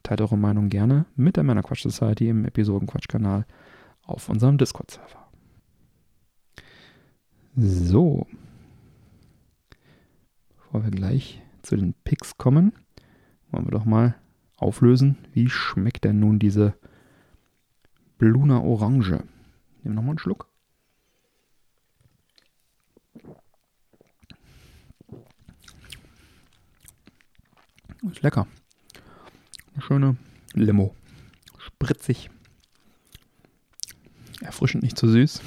[0.04, 3.46] Teilt eure Meinung gerne mit der Männerquatsch Society im Episodenquatsch-Kanal
[4.08, 5.28] auf unserem Discord-Server.
[7.56, 8.26] So.
[10.56, 12.74] Bevor wir gleich zu den Picks kommen,
[13.52, 14.16] wollen wir doch mal
[14.58, 16.76] auflösen, wie schmeckt denn nun diese
[18.18, 19.12] Bluna Orange?
[19.12, 19.26] Nehmen
[19.84, 20.48] wir nochmal einen Schluck.
[28.12, 28.48] Ist lecker.
[29.74, 30.18] Eine schöne
[30.54, 30.96] Limo.
[31.58, 32.30] Spritzig.
[34.42, 35.42] Erfrischend, nicht zu süß.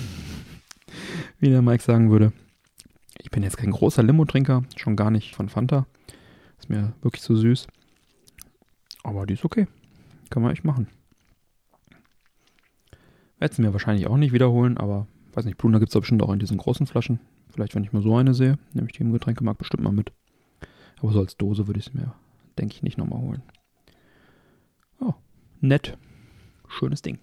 [1.38, 2.32] Wie der Mike sagen würde.
[3.18, 5.86] Ich bin jetzt kein großer Limo-Trinker, schon gar nicht von Fanta.
[6.58, 7.66] Ist mir wirklich zu süß.
[9.02, 9.66] Aber die ist okay.
[10.30, 10.88] Kann man echt machen.
[13.38, 16.32] Werde es mir wahrscheinlich auch nicht wiederholen, aber weiß nicht, Pluna gibt es bestimmt auch
[16.32, 17.20] in diesen großen Flaschen.
[17.50, 20.12] Vielleicht, wenn ich mal so eine sehe, nehme ich die im Getränkemarkt bestimmt mal mit.
[20.98, 22.14] Aber so als Dose würde ich es mir
[22.60, 23.42] denke ich, nicht nochmal holen.
[25.00, 25.14] Oh,
[25.60, 25.96] nett.
[26.68, 27.18] Schönes Ding.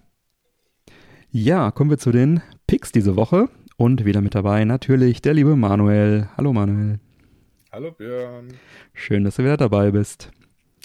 [1.31, 3.49] Ja, kommen wir zu den Picks diese Woche.
[3.75, 6.29] Und wieder mit dabei natürlich der liebe Manuel.
[6.37, 6.99] Hallo Manuel.
[7.69, 8.47] Hallo Björn.
[8.93, 10.31] Schön, dass du wieder dabei bist.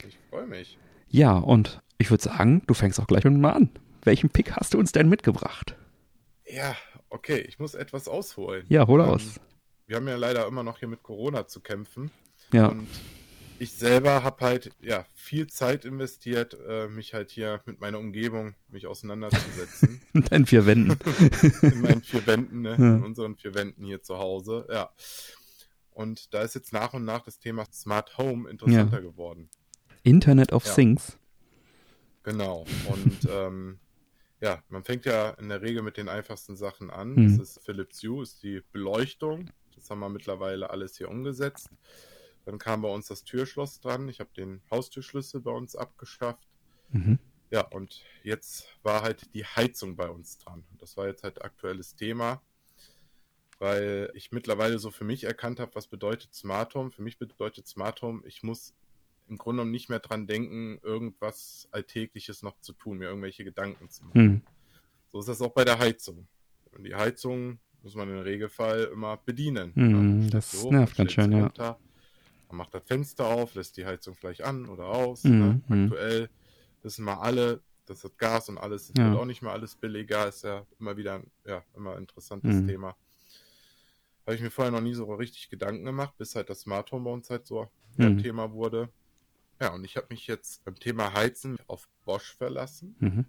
[0.07, 0.79] Ich freue mich.
[1.09, 3.71] Ja, und ich würde sagen, du fängst auch gleich mit mal an.
[4.03, 5.77] Welchen Pick hast du uns denn mitgebracht?
[6.45, 6.75] Ja,
[7.09, 8.65] okay, ich muss etwas ausholen.
[8.69, 9.41] Ja, hole ähm, aus.
[9.87, 12.11] Wir haben ja leider immer noch hier mit Corona zu kämpfen.
[12.53, 12.67] Ja.
[12.67, 12.89] Und
[13.63, 18.57] ich selber habe halt ja viel Zeit investiert, äh, mich halt hier mit meiner Umgebung
[18.69, 20.01] mich auseinanderzusetzen.
[20.13, 20.99] in deinen vier Wänden.
[21.63, 22.71] in meinen vier Wänden, ne?
[22.71, 22.97] Ja.
[22.97, 24.91] in unseren vier Wänden hier zu Hause, ja.
[25.93, 29.09] Und da ist jetzt nach und nach das Thema Smart Home interessanter ja.
[29.09, 29.49] geworden.
[30.03, 30.75] Internet of ja.
[30.75, 31.17] Things.
[32.25, 32.67] Genau.
[32.89, 33.79] Und ähm,
[34.41, 37.15] ja, man fängt ja in der Regel mit den einfachsten Sachen an.
[37.15, 37.39] Mhm.
[37.39, 39.51] Das ist Philips Hue, ist die Beleuchtung.
[39.77, 41.69] Das haben wir mittlerweile alles hier umgesetzt.
[42.45, 44.09] Dann kam bei uns das Türschloss dran.
[44.09, 46.47] Ich habe den Haustürschlüssel bei uns abgeschafft.
[46.91, 47.19] Mhm.
[47.51, 50.65] Ja, und jetzt war halt die Heizung bei uns dran.
[50.79, 52.41] Das war jetzt halt aktuelles Thema,
[53.59, 56.91] weil ich mittlerweile so für mich erkannt habe, was bedeutet Smart Home.
[56.91, 58.75] Für mich bedeutet Smart Home, ich muss
[59.29, 63.89] im Grunde genommen nicht mehr dran denken, irgendwas Alltägliches noch zu tun, mir irgendwelche Gedanken
[63.91, 64.23] zu machen.
[64.23, 64.43] Mhm.
[65.13, 66.27] So ist das auch bei der Heizung.
[66.73, 69.73] Und die Heizung muss man im Regelfall immer bedienen.
[69.75, 71.79] Mhm, das nervt ganz schön, ja.
[72.53, 75.25] Man macht das Fenster auf, lässt die Heizung vielleicht an oder aus.
[75.25, 75.39] Mhm.
[75.39, 75.63] Ne?
[75.69, 75.83] Mhm.
[75.85, 76.29] Aktuell
[76.83, 79.11] wissen wir alle, dass das Gas und alles das ja.
[79.11, 80.29] wird auch nicht mehr alles billiger.
[80.29, 82.69] Ist ja immer wieder ein ja, immer interessantes mhm.
[82.69, 82.97] Thema.
[84.27, 87.05] Habe ich mir vorher noch nie so richtig Gedanken gemacht, bis halt das Smart Home
[87.05, 88.05] bei uns halt so mhm.
[88.05, 88.91] ein Thema wurde.
[89.59, 92.97] Ja, und ich habe mich jetzt beim Thema Heizen auf Bosch verlassen.
[92.99, 93.25] Mhm.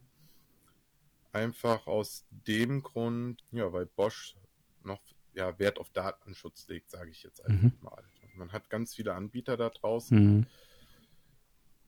[1.32, 4.36] Einfach aus dem Grund, ja, weil Bosch
[4.84, 5.02] noch
[5.34, 7.78] ja, Wert auf Datenschutz legt, sage ich jetzt einfach mhm.
[7.82, 8.04] mal.
[8.36, 10.38] Man hat ganz viele Anbieter da draußen.
[10.38, 10.46] Mhm.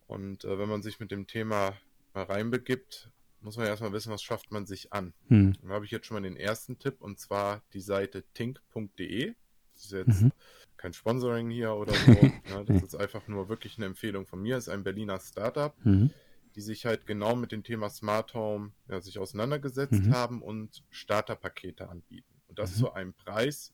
[0.07, 1.75] Und äh, wenn man sich mit dem Thema
[2.13, 3.09] mal reinbegibt,
[3.41, 5.13] muss man erstmal wissen, was schafft man sich an.
[5.29, 5.55] Mhm.
[5.61, 9.33] Dann habe ich jetzt schon mal den ersten Tipp und zwar die Seite tink.de.
[9.73, 10.31] Das ist jetzt mhm.
[10.77, 12.11] kein Sponsoring hier oder so.
[12.11, 14.55] ja, das ist einfach nur wirklich eine Empfehlung von mir.
[14.55, 16.11] Das ist ein Berliner Startup, mhm.
[16.55, 20.13] die sich halt genau mit dem Thema Smart Home ja, sich auseinandergesetzt mhm.
[20.13, 22.33] haben und Starterpakete anbieten.
[22.47, 22.79] Und das mhm.
[22.79, 23.73] zu einem Preis,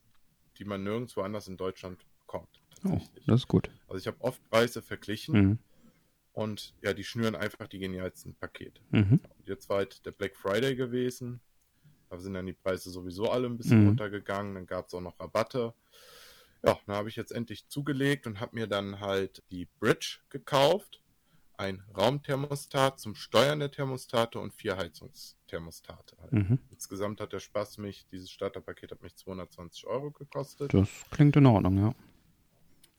[0.58, 2.61] die man nirgendwo anders in Deutschland bekommt.
[2.84, 3.70] Oh, das ist gut.
[3.88, 5.58] Also ich habe oft Preise verglichen mhm.
[6.32, 8.80] und ja, die schnüren einfach die genialsten Pakete.
[8.90, 9.20] Mhm.
[9.44, 11.40] Jetzt war halt der Black Friday gewesen.
[12.10, 13.88] Da sind dann die Preise sowieso alle ein bisschen mhm.
[13.88, 14.54] runtergegangen.
[14.54, 15.72] Dann gab es auch noch Rabatte.
[16.64, 21.00] Ja, dann habe ich jetzt endlich zugelegt und habe mir dann halt die Bridge gekauft.
[21.56, 26.16] Ein Raumthermostat zum Steuern der Thermostate und vier Heizungsthermostate.
[26.20, 26.32] Halt.
[26.32, 26.58] Mhm.
[26.70, 30.74] Insgesamt hat der Spaß mich, dieses Starterpaket hat mich 220 Euro gekostet.
[30.74, 31.94] Das klingt in Ordnung, ja.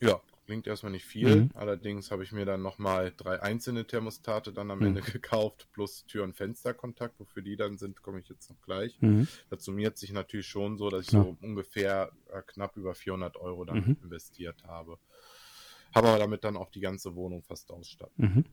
[0.01, 1.35] Ja, klingt erstmal nicht viel.
[1.35, 1.49] Mhm.
[1.53, 4.87] Allerdings habe ich mir dann nochmal drei einzelne Thermostate dann am mhm.
[4.87, 7.19] Ende gekauft, plus Tür- und Fensterkontakt.
[7.19, 8.99] Wofür die dann sind, komme ich jetzt noch gleich.
[9.01, 9.27] Mhm.
[9.49, 11.23] Das summiert sich natürlich schon so, dass ich ja.
[11.23, 13.97] so ungefähr äh, knapp über 400 Euro dann mhm.
[14.03, 14.97] investiert habe.
[15.93, 18.25] Habe aber damit dann auch die ganze Wohnung fast ausstatten.
[18.25, 18.45] Mhm.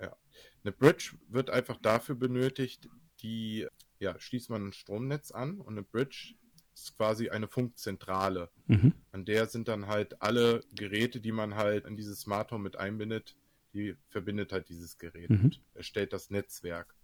[0.00, 0.16] Ja.
[0.62, 2.88] Eine Bridge wird einfach dafür benötigt,
[3.22, 3.66] die,
[3.98, 6.34] ja, schließt man ein Stromnetz an und eine Bridge
[6.82, 8.50] ist quasi eine Funkzentrale.
[8.66, 8.94] Mhm.
[9.12, 12.76] An der sind dann halt alle Geräte, die man halt in dieses Smart Home mit
[12.76, 13.36] einbindet,
[13.72, 15.44] die verbindet halt dieses Gerät mhm.
[15.44, 16.94] und erstellt das Netzwerk.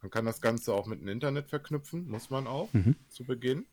[0.00, 2.94] Man kann das Ganze auch mit dem Internet verknüpfen, muss man auch mhm.
[3.08, 3.66] zu Beginn,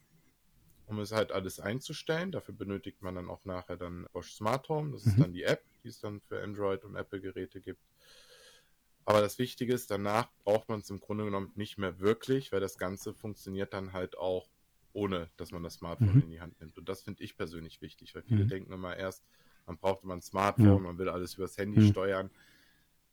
[0.88, 2.32] um es halt alles einzustellen.
[2.32, 4.92] Dafür benötigt man dann auch nachher dann Bosch Smart Home.
[4.92, 5.22] Das ist mhm.
[5.22, 7.82] dann die App, die es dann für Android und Apple Geräte gibt.
[9.06, 12.60] Aber das Wichtige ist, danach braucht man es im Grunde genommen nicht mehr wirklich, weil
[12.60, 14.50] das Ganze funktioniert dann halt auch
[14.96, 16.22] ohne dass man das Smartphone mhm.
[16.22, 16.78] in die Hand nimmt.
[16.78, 18.50] Und das finde ich persönlich wichtig, weil viele mhm.
[18.50, 19.26] denken immer erst,
[19.68, 20.80] man braucht immer ein Smartphone, ja.
[20.80, 21.88] man will alles übers Handy mhm.
[21.90, 22.30] steuern.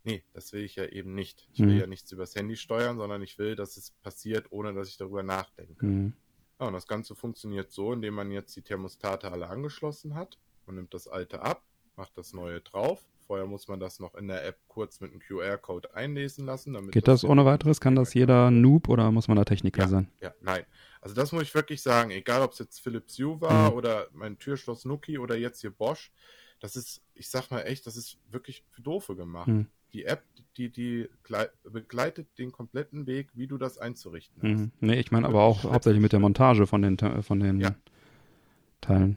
[0.05, 1.49] Nee, das will ich ja eben nicht.
[1.53, 1.81] Ich will mhm.
[1.81, 5.23] ja nichts übers Handy steuern, sondern ich will, dass es passiert, ohne dass ich darüber
[5.23, 5.85] nachdenke.
[5.85, 6.13] Mhm.
[6.61, 10.39] Ja, und das Ganze funktioniert so, indem man jetzt die Thermostate alle angeschlossen hat.
[10.67, 11.65] Man nimmt das alte ab,
[11.97, 15.21] macht das neue drauf, Vorher muss man das noch in der App kurz mit einem
[15.21, 16.75] QR-Code einlesen lassen.
[16.91, 17.81] Geht das, das ohne weiteres?
[17.81, 20.13] Kann das jeder Noob oder muss man da Techniker ja, sein?
[20.21, 20.65] Ja, nein.
[21.01, 23.77] Also das muss ich wirklich sagen, egal ob es jetzt Philips Hue war mhm.
[23.79, 26.13] oder mein Türschloss Nuki oder jetzt hier Bosch,
[26.61, 29.49] das ist, ich sag mal echt, das ist wirklich für Doofe gemacht.
[29.49, 29.67] Mhm.
[29.95, 30.25] Die App,
[30.59, 31.09] die, die
[31.65, 34.61] begleitet den kompletten Weg, wie du das einzurichten hast.
[34.61, 34.73] Mhm.
[34.81, 37.75] Nee, ich meine aber auch hauptsächlich mit der Montage von den, von den ja.
[38.83, 39.17] Teilen.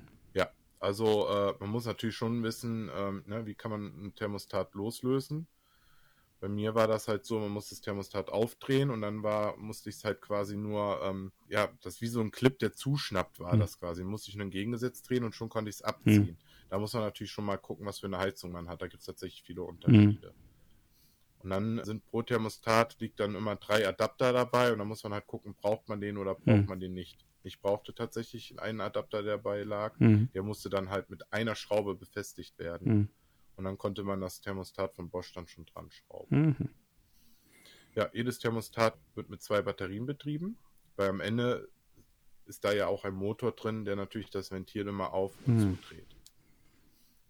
[0.79, 5.47] Also äh, man muss natürlich schon wissen, ähm, ne, wie kann man ein Thermostat loslösen.
[6.41, 9.89] Bei mir war das halt so, man muss das Thermostat aufdrehen und dann war, musste
[9.89, 13.53] ich es halt quasi nur, ähm, ja, das wie so ein Clip, der zuschnappt war,
[13.53, 13.59] hm.
[13.59, 14.03] das quasi.
[14.03, 16.27] Musste ich nur entgegengesetzt drehen und schon konnte ich es abziehen.
[16.27, 16.37] Hm.
[16.69, 18.81] Da muss man natürlich schon mal gucken, was für eine Heizung man hat.
[18.81, 20.27] Da gibt es tatsächlich viele Unterschiede.
[20.27, 20.45] Hm.
[21.39, 25.13] Und dann sind pro Thermostat liegt dann immer drei Adapter dabei und dann muss man
[25.13, 26.65] halt gucken, braucht man den oder braucht hm.
[26.65, 27.25] man den nicht.
[27.45, 29.97] Ich brauchte tatsächlich einen Adapter, der bei lag.
[29.99, 30.29] Mhm.
[30.33, 32.93] Der musste dann halt mit einer Schraube befestigt werden.
[32.93, 33.09] Mhm.
[33.55, 36.57] Und dann konnte man das Thermostat von Bosch dann schon dran schrauben.
[36.57, 36.69] Mhm.
[37.93, 40.57] Ja, jedes Thermostat wird mit zwei Batterien betrieben,
[40.97, 41.69] weil am Ende
[42.45, 45.59] ist da ja auch ein Motor drin, der natürlich das Ventil immer auf und mhm.
[45.59, 46.15] zudreht.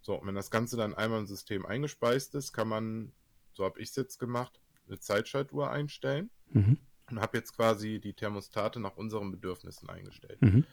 [0.01, 3.11] So, und wenn das Ganze dann einmal im System eingespeist ist, kann man,
[3.53, 6.29] so habe ich es jetzt gemacht, eine Zeitschaltuhr einstellen.
[6.51, 6.77] Mhm
[7.09, 10.41] und habe jetzt quasi die Thermostate nach unseren Bedürfnissen eingestellt.
[10.41, 10.65] Mhm.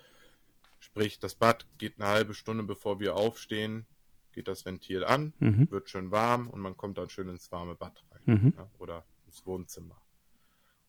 [0.78, 3.86] Sprich, das Bad geht eine halbe Stunde bevor wir aufstehen,
[4.32, 5.70] geht das Ventil an, mhm.
[5.70, 8.54] wird schön warm und man kommt dann schön ins warme Bad rein mhm.
[8.56, 10.00] ja, oder ins Wohnzimmer.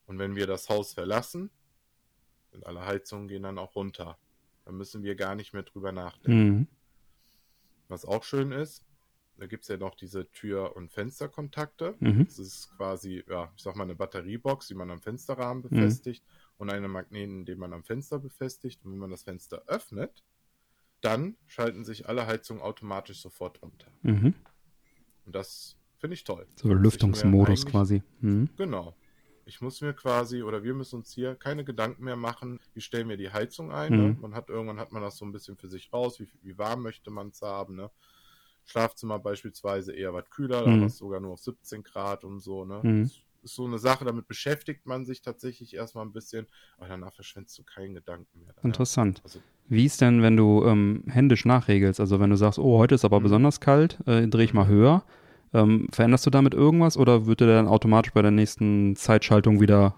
[0.06, 1.50] Und wenn wir das Haus verlassen,
[2.54, 4.16] und alle Heizungen gehen dann auch runter,
[4.64, 6.58] dann müssen wir gar nicht mehr drüber nachdenken.
[6.58, 6.68] Mhm.
[7.88, 8.84] Was auch schön ist,
[9.36, 11.96] da gibt es ja noch diese Tür- und Fensterkontakte.
[11.98, 12.24] Mhm.
[12.24, 15.68] Das ist quasi, ja, ich sag mal, eine Batteriebox, die man am Fensterrahmen mhm.
[15.68, 16.52] befestigt mhm.
[16.58, 18.84] und eine Magneten, den man am Fenster befestigt.
[18.84, 20.22] Und wenn man das Fenster öffnet,
[21.00, 23.88] dann schalten sich alle Heizungen automatisch sofort runter.
[24.02, 24.34] Mhm.
[25.26, 26.46] Und das finde ich toll.
[26.56, 28.02] So Lüftungsmodus quasi.
[28.20, 28.48] Mhm.
[28.56, 28.96] Genau.
[29.46, 33.10] Ich muss mir quasi, oder wir müssen uns hier keine Gedanken mehr machen, wie stellen
[33.10, 33.92] wir die Heizung ein.
[33.92, 34.08] Ne?
[34.14, 34.20] Mhm.
[34.20, 36.82] Man hat irgendwann hat man das so ein bisschen für sich raus, wie, wie warm
[36.82, 37.74] möchte man es haben.
[37.74, 37.90] Ne?
[38.64, 40.80] Schlafzimmer beispielsweise eher was kühler, da mhm.
[40.80, 42.80] war es sogar nur auf 17 Grad und so, ne?
[42.82, 43.02] Mhm.
[43.02, 46.46] Das ist so eine Sache, damit beschäftigt man sich tatsächlich erstmal ein bisschen,
[46.78, 48.48] aber danach verschwendest du keinen Gedanken mehr.
[48.54, 48.64] Danach.
[48.64, 49.20] Interessant.
[49.22, 52.00] Also, Wie ist denn, wenn du ähm, händisch nachregelst?
[52.00, 53.24] Also wenn du sagst, oh, heute ist aber mhm.
[53.24, 54.70] besonders kalt, äh, drehe ich mal mhm.
[54.70, 55.04] höher.
[55.52, 59.94] Ähm, veränderst du damit irgendwas oder würde der dann automatisch bei der nächsten Zeitschaltung wieder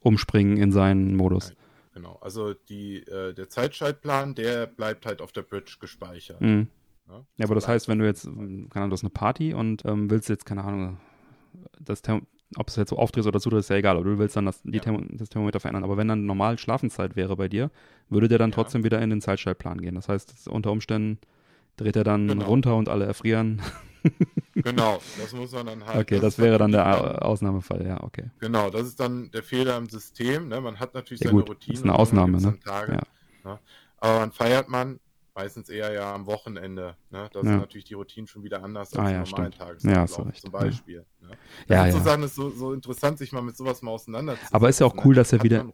[0.00, 1.48] umspringen in seinen Modus?
[1.48, 1.56] Nein,
[1.94, 6.40] genau, also die, äh, der Zeitschaltplan, der bleibt halt auf der Bridge gespeichert.
[6.40, 6.68] Mhm.
[7.06, 7.24] Ne?
[7.36, 10.10] Ja, aber das heißt, wenn du jetzt, keine Ahnung, das ist eine Party und ähm,
[10.10, 10.98] willst jetzt, keine Ahnung,
[11.78, 14.36] das Therm ob es jetzt so aufdrehst oder zudrehst, ist ja egal, aber du willst
[14.36, 14.80] dann das, ja.
[14.80, 15.84] Therm das Thermometer verändern.
[15.84, 17.70] Aber wenn dann normal Schlafenszeit wäre bei dir,
[18.08, 18.54] würde der dann ja.
[18.54, 19.94] trotzdem wieder in den Zeitschaltplan gehen.
[19.94, 21.18] Das heißt, unter Umständen
[21.76, 22.46] dreht er dann genau.
[22.46, 23.60] runter und alle erfrieren.
[24.54, 26.02] genau, das muss man dann halt.
[26.02, 28.30] Okay, das, das wäre dann der Ausnahmefall, ja, okay.
[28.38, 30.48] Genau, das ist dann der Fehler im System.
[30.48, 30.60] Ne?
[30.60, 31.72] Man hat natürlich ja, seine gut, Routine.
[31.72, 32.58] Das ist eine Ausnahme, ne?
[32.64, 33.00] Tage, ja.
[33.50, 33.58] ne?
[33.98, 35.00] Aber man feiert man
[35.34, 36.96] meistens eher ja am Wochenende.
[37.10, 37.28] Ne?
[37.32, 37.44] Da ja.
[37.44, 40.52] sind natürlich die Routinen schon wieder anders als ah, ja, am normalen Tagesablauf ja, zum
[40.52, 41.04] Beispiel.
[41.20, 41.28] Ja.
[41.28, 41.36] Ne?
[41.68, 41.92] Ja, ja.
[41.92, 44.54] Sozusagen ist so, so interessant, sich mal mit sowas mal auseinanderzusetzen.
[44.54, 45.16] Aber ist ja auch cool, ne?
[45.16, 45.66] dass er wieder,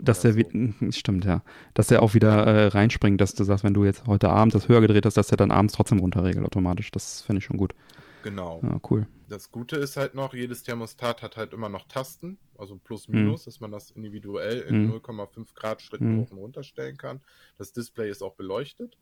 [0.00, 0.40] dass er, so.
[0.90, 1.42] stimmt ja,
[1.74, 4.68] dass er auch wieder äh, reinspringt, dass du sagst, wenn du jetzt heute Abend das
[4.68, 6.90] höher gedreht hast, dass er dann abends trotzdem runterregelt automatisch.
[6.90, 7.74] Das finde ich schon gut.
[8.22, 8.60] Genau.
[8.62, 9.06] Ja, cool.
[9.28, 13.42] Das Gute ist halt noch, jedes Thermostat hat halt immer noch Tasten, also plus minus,
[13.42, 13.44] mhm.
[13.44, 14.94] dass man das individuell in mhm.
[14.94, 16.20] 0,5 Grad Schritten mhm.
[16.22, 17.20] hoch und runter stellen kann.
[17.58, 18.96] Das Display ist auch beleuchtet.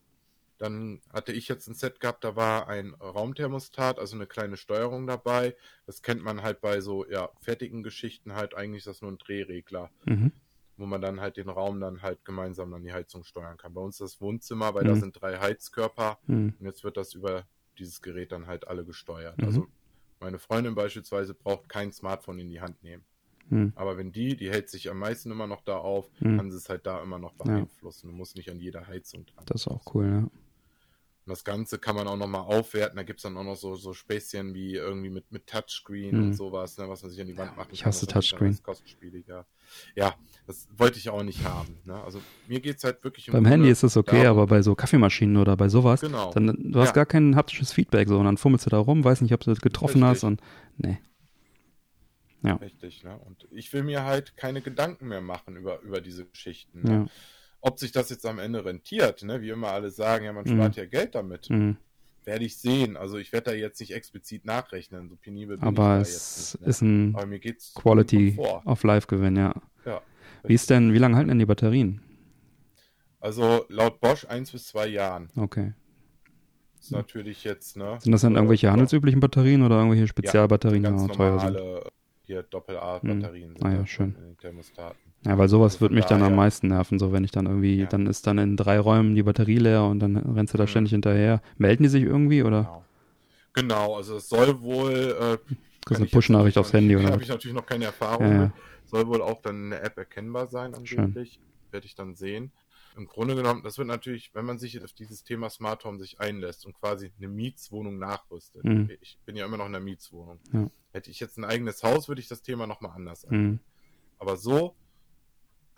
[0.58, 5.06] Dann hatte ich jetzt ein Set gehabt, da war ein Raumthermostat, also eine kleine Steuerung
[5.06, 5.54] dabei.
[5.86, 9.18] Das kennt man halt bei so ja, fertigen Geschichten halt eigentlich, ist das nur ein
[9.18, 9.90] Drehregler.
[10.04, 10.32] Mhm.
[10.76, 13.74] Wo man dann halt den Raum dann halt gemeinsam an die Heizung steuern kann.
[13.74, 14.88] Bei uns das Wohnzimmer, weil mhm.
[14.88, 16.54] da sind drei Heizkörper mhm.
[16.58, 17.44] und jetzt wird das über
[17.78, 19.38] dieses Gerät dann halt alle gesteuert.
[19.38, 19.44] Mhm.
[19.44, 19.66] Also
[20.20, 23.04] meine Freundin beispielsweise braucht kein Smartphone in die Hand nehmen.
[23.50, 23.72] Hm.
[23.76, 26.36] Aber wenn die, die hält sich am meisten immer noch da auf, hm.
[26.36, 28.08] kann sie es halt da immer noch beeinflussen.
[28.08, 28.12] Ja.
[28.12, 29.44] Du musst nicht an jeder Heizung dran.
[29.46, 30.18] Das ist auch cool, ja.
[30.18, 32.96] Und das Ganze kann man auch nochmal aufwerten.
[32.96, 36.22] Da gibt es dann auch noch so, so Späßchen wie irgendwie mit, mit Touchscreen hm.
[36.24, 37.66] und sowas, ne, was man sich an die Wand ich kann.
[37.70, 38.62] Ich hasse Touchscreen.
[38.62, 39.46] Kostenspieliger.
[39.94, 40.14] Ja,
[40.48, 41.76] das wollte ich auch nicht haben.
[41.84, 42.02] Ne?
[42.02, 43.34] Also mir geht es halt wirklich um.
[43.34, 44.38] Beim Handy ist das okay, darum.
[44.38, 46.32] aber bei so Kaffeemaschinen oder bei sowas, genau.
[46.32, 46.94] dann du hast ja.
[46.94, 49.50] gar kein haptisches Feedback so und dann fummelst du da rum, weiß nicht, ob du
[49.50, 50.08] das getroffen Richtig.
[50.08, 50.40] hast und
[50.78, 50.98] nee.
[52.42, 52.54] Ja.
[52.54, 53.18] Richtig, ne?
[53.26, 56.80] Und ich will mir halt keine Gedanken mehr machen über, über diese Geschichten.
[56.82, 56.92] Ne?
[56.92, 57.06] Ja.
[57.60, 59.42] Ob sich das jetzt am Ende rentiert, ne?
[59.42, 60.54] Wie immer alle sagen, ja, man mhm.
[60.54, 61.50] spart ja Geld damit.
[61.50, 61.76] Mhm.
[62.24, 62.96] Werde ich sehen.
[62.96, 66.68] Also ich werde da jetzt nicht explizit nachrechnen, so penibel bin Aber es nicht, ne?
[66.68, 67.16] ist ein
[67.74, 69.54] Quality of Life Gewinn, ja.
[69.84, 70.00] Ja.
[70.48, 72.00] Wie ist denn, wie lange halten denn die Batterien?
[73.20, 75.28] Also laut Bosch eins bis zwei Jahren.
[75.36, 75.74] Okay.
[76.80, 77.98] ist natürlich jetzt, ne?
[78.00, 81.92] Sind das dann irgendwelche handelsüblichen Batterien oder irgendwelche Spezialbatterien, ja, die ganz teuer normale, sind?
[82.24, 83.66] hier Doppel-A-Batterien hm.
[83.66, 84.14] Ah ja, schön.
[85.26, 87.80] Ja, weil sowas also würde mich dann am meisten nerven, so wenn ich dann irgendwie,
[87.80, 87.86] ja.
[87.86, 90.68] dann ist dann in drei Räumen die Batterie leer und dann rennst du da mhm.
[90.68, 91.42] ständig hinterher.
[91.58, 92.62] Melden die sich irgendwie oder?
[92.62, 92.84] Genau,
[93.52, 94.92] genau also es soll wohl.
[94.92, 97.08] Äh, das ist eine Push-Nachricht aufs Handy, oder?
[97.12, 98.52] habe ich natürlich noch keine Erfahrung ja, ja.
[98.88, 101.40] Soll wohl auch dann eine App erkennbar sein, angeblich.
[101.70, 102.52] Werde ich dann sehen
[102.98, 106.20] im Grunde genommen, das wird natürlich, wenn man sich auf dieses Thema Smart Home sich
[106.20, 108.64] einlässt und quasi eine Mietswohnung nachrüstet.
[108.64, 108.90] Mhm.
[109.00, 110.40] Ich bin ja immer noch in der Mietswohnung.
[110.52, 110.68] Ja.
[110.92, 113.32] Hätte ich jetzt ein eigenes Haus, würde ich das Thema nochmal anders mhm.
[113.32, 113.52] angehen.
[113.52, 113.60] Mhm.
[114.18, 114.74] Aber so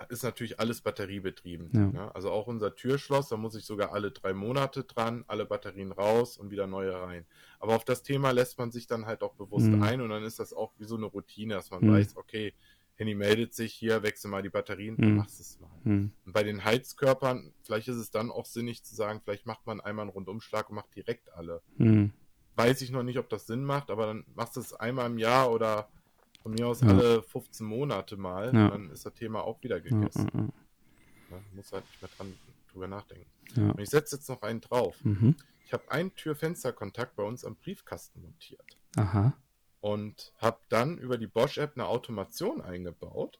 [0.08, 1.70] ist natürlich alles batteriebetrieben.
[1.74, 1.86] Ja.
[1.88, 2.14] Ne?
[2.14, 6.38] Also auch unser Türschloss, da muss ich sogar alle drei Monate dran, alle Batterien raus
[6.38, 7.26] und wieder neue rein.
[7.58, 9.82] Aber auf das Thema lässt man sich dann halt auch bewusst mhm.
[9.82, 11.92] ein und dann ist das auch wie so eine Routine, dass man mhm.
[11.92, 12.54] weiß, okay,
[13.00, 15.16] Henny meldet sich hier, wechsel mal die Batterien, hm.
[15.16, 15.70] machst es mal.
[15.84, 16.12] Hm.
[16.26, 19.80] Und bei den Heizkörpern, vielleicht ist es dann auch sinnig zu sagen, vielleicht macht man
[19.80, 21.62] einmal einen Rundumschlag und macht direkt alle.
[21.78, 22.12] Hm.
[22.56, 25.16] Weiß ich noch nicht, ob das Sinn macht, aber dann machst du es einmal im
[25.16, 25.88] Jahr oder
[26.42, 26.88] von mir aus ja.
[26.88, 28.68] alle 15 Monate mal, ja.
[28.68, 30.28] dann ist das Thema auch wieder gegessen.
[30.34, 30.40] Ja,
[31.30, 32.34] ja, muss halt nicht mehr dran
[32.70, 33.26] drüber nachdenken.
[33.56, 34.94] Und ich setze jetzt noch einen drauf.
[35.04, 35.36] Mhm.
[35.64, 38.76] Ich habe einen Tür-Fenster-Kontakt bei uns am Briefkasten montiert.
[38.96, 39.32] Aha
[39.80, 43.38] und habe dann über die Bosch-App eine Automation eingebaut,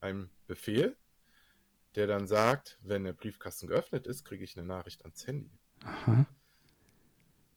[0.00, 0.96] einen Befehl,
[1.94, 5.50] der dann sagt, wenn der Briefkasten geöffnet ist, kriege ich eine Nachricht ans Handy.
[5.84, 6.26] Aha.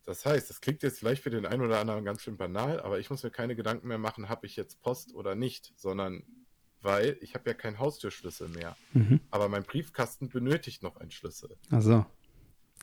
[0.03, 2.99] Das heißt, das klingt jetzt vielleicht für den einen oder anderen ganz schön banal, aber
[2.99, 6.23] ich muss mir keine Gedanken mehr machen, habe ich jetzt Post oder nicht, sondern
[6.81, 8.77] weil ich habe ja keinen Haustürschlüssel mehr.
[8.93, 9.19] Mhm.
[9.31, 11.57] Aber mein Briefkasten benötigt noch einen Schlüssel.
[11.71, 12.05] Also,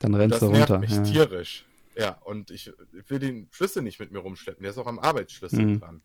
[0.01, 0.59] dann rennst du runter.
[0.59, 1.03] Das nervt mich ja.
[1.03, 1.65] tierisch.
[1.95, 4.63] Ja, und ich, ich, will den Schlüssel nicht mit mir rumschleppen.
[4.63, 5.79] Der ist auch am Arbeitsschlüssel mhm.
[5.79, 6.01] dran.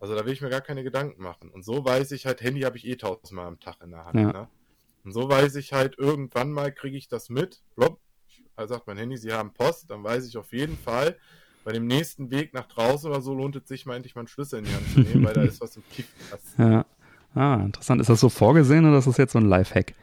[0.00, 1.50] Also da will ich mir gar keine Gedanken machen.
[1.50, 4.16] Und so weiß ich halt, Handy habe ich eh tausendmal am Tag in der Hand.
[4.16, 4.32] Ja.
[4.32, 4.48] Ne?
[5.04, 7.62] Und so weiß ich halt, irgendwann mal kriege ich das mit.
[8.54, 11.16] Also sagt mein Handy, Sie haben Post, dann weiß ich auf jeden Fall,
[11.64, 14.60] bei dem nächsten Weg nach draußen oder so lohnt es sich, meinte ich, meinen Schlüssel
[14.60, 16.62] in die Hand zu nehmen, weil da ist was im Briefkasten.
[16.62, 16.86] Ja.
[17.34, 18.00] Ah, interessant.
[18.00, 19.94] Ist das so vorgesehen oder ist das jetzt so ein Lifehack?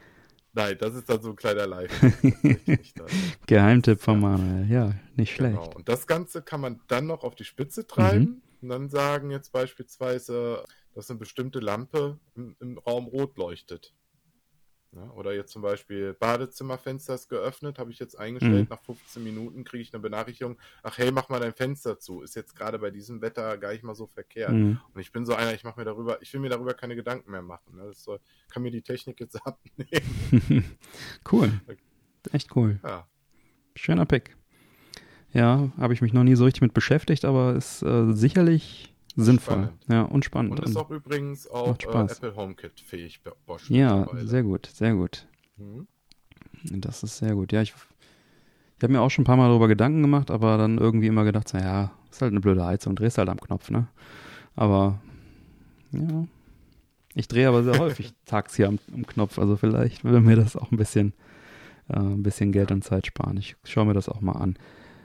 [0.56, 1.92] Nein, das ist dann so ein kleiner Live.
[3.46, 5.50] Geheimtipp von Manuel, ja, nicht genau.
[5.50, 5.64] schlecht.
[5.64, 5.76] Genau.
[5.76, 8.42] Und das Ganze kann man dann noch auf die Spitze treiben mhm.
[8.62, 10.64] und dann sagen jetzt beispielsweise,
[10.94, 13.94] dass eine bestimmte Lampe im, im Raum rot leuchtet.
[14.92, 18.76] Ja, oder jetzt zum Beispiel Badezimmerfenster ist geöffnet, habe ich jetzt eingestellt, mhm.
[18.76, 22.22] nach 15 Minuten kriege ich eine Benachrichtigung, ach hey, mach mal dein Fenster zu.
[22.22, 24.54] Ist jetzt gerade bei diesem Wetter gar nicht mal so verkehrt.
[24.54, 24.80] Mhm.
[24.94, 27.30] Und ich bin so einer, ich mache mir darüber, ich will mir darüber keine Gedanken
[27.32, 27.76] mehr machen.
[27.76, 27.84] Ne?
[27.88, 28.20] Das soll,
[28.50, 30.66] kann mir die Technik jetzt abnehmen.
[31.32, 31.52] cool.
[32.32, 32.80] Echt cool.
[32.84, 33.06] Ja.
[33.76, 34.38] Schöner Pick.
[35.34, 39.54] Ja, habe ich mich noch nie so richtig mit beschäftigt, aber ist äh, sicherlich Sinnvoll,
[39.54, 39.86] spannend.
[39.88, 40.60] ja, und spannend.
[40.60, 43.70] Und ist auch übrigens auch äh, Apple HomeKit fähig, Bosch.
[43.70, 45.26] Ja, sehr gut, sehr gut.
[45.58, 45.88] Mhm.
[46.82, 47.54] Das ist sehr gut.
[47.54, 47.74] Ja, ich,
[48.78, 51.24] ich habe mir auch schon ein paar Mal darüber Gedanken gemacht, aber dann irgendwie immer
[51.24, 53.88] gedacht, so, ja, ist halt eine blöde Heizung, drehst halt am Knopf, ne?
[54.58, 55.00] Aber,
[55.92, 56.28] ja,
[57.14, 60.58] ich drehe aber sehr häufig tags hier am, am, Knopf, also vielleicht würde mir das
[60.58, 61.14] auch ein bisschen,
[61.88, 63.38] äh, ein bisschen Geld und Zeit sparen.
[63.38, 64.58] Ich schaue mir das auch mal an.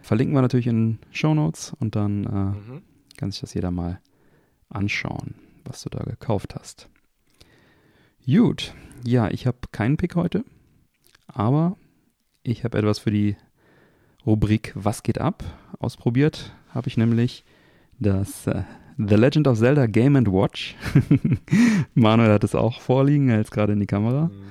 [0.02, 2.82] Verlinken wir natürlich in Show Notes und dann äh, mhm
[3.20, 4.00] kann sich das jeder mal
[4.70, 6.88] anschauen, was du da gekauft hast.
[8.24, 10.44] Gut, ja, ich habe keinen Pick heute,
[11.26, 11.76] aber
[12.42, 13.36] ich habe etwas für die
[14.26, 15.44] Rubrik Was geht ab
[15.78, 16.54] ausprobiert.
[16.70, 17.44] Habe ich nämlich
[17.98, 18.62] das äh,
[18.96, 20.76] The Legend of Zelda Game and Watch.
[21.94, 24.26] Manuel hat es auch vorliegen, er hält es gerade in die Kamera.
[24.28, 24.42] Mhm.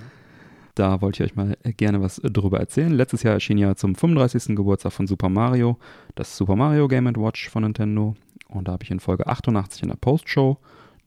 [0.75, 2.91] Da wollte ich euch mal gerne was drüber erzählen.
[2.91, 4.55] Letztes Jahr erschien ja zum 35.
[4.55, 5.77] Geburtstag von Super Mario
[6.15, 8.15] das Super Mario Game Watch von Nintendo.
[8.49, 10.57] Und da habe ich in Folge 88 in der Postshow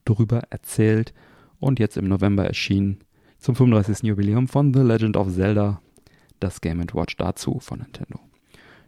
[0.04, 1.12] drüber erzählt.
[1.60, 2.98] Und jetzt im November erschien
[3.38, 4.02] zum 35.
[4.02, 5.80] Jubiläum von The Legend of Zelda
[6.40, 8.18] das Game Watch dazu von Nintendo.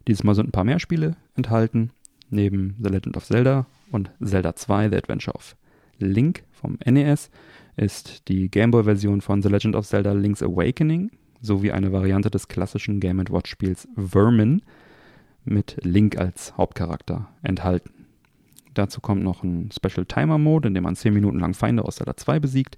[0.06, 1.90] Dieses Mal sind ein paar mehr Spiele enthalten.
[2.30, 5.56] Neben The Legend of Zelda und Zelda 2, The Adventure of
[5.98, 7.30] Link vom NES,
[7.76, 13.00] ist die Gameboy-Version von The Legend of Zelda Link's Awakening sowie eine Variante des klassischen
[13.00, 14.62] Game Watch-Spiels Vermin
[15.44, 18.03] mit Link als Hauptcharakter enthalten.
[18.74, 21.96] Dazu kommt noch ein Special Timer Mode, in dem man 10 Minuten lang Feinde aus
[21.96, 22.76] Zelda 2 besiegt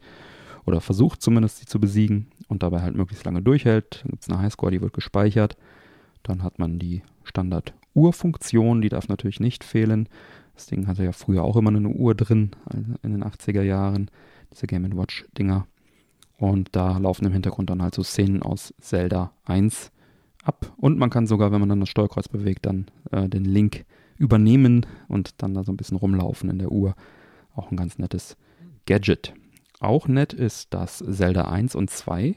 [0.66, 4.02] oder versucht zumindest sie zu besiegen und dabei halt möglichst lange durchhält.
[4.02, 5.56] Dann gibt es eine Highscore, die wird gespeichert.
[6.22, 10.08] Dann hat man die Standard-Uhr-Funktion, die darf natürlich nicht fehlen.
[10.54, 14.10] Das Ding hatte ja früher auch immer eine Uhr drin, also in den 80er Jahren,
[14.50, 15.66] diese Game Watch-Dinger.
[16.38, 19.92] Und da laufen im Hintergrund dann halt so Szenen aus Zelda 1
[20.42, 20.72] ab.
[20.76, 23.84] Und man kann sogar, wenn man dann das Steuerkreuz bewegt, dann äh, den Link
[24.18, 26.94] übernehmen und dann da so ein bisschen rumlaufen in der Uhr.
[27.54, 28.36] Auch ein ganz nettes
[28.86, 29.34] Gadget.
[29.80, 32.36] Auch nett ist, dass Zelda 1 und 2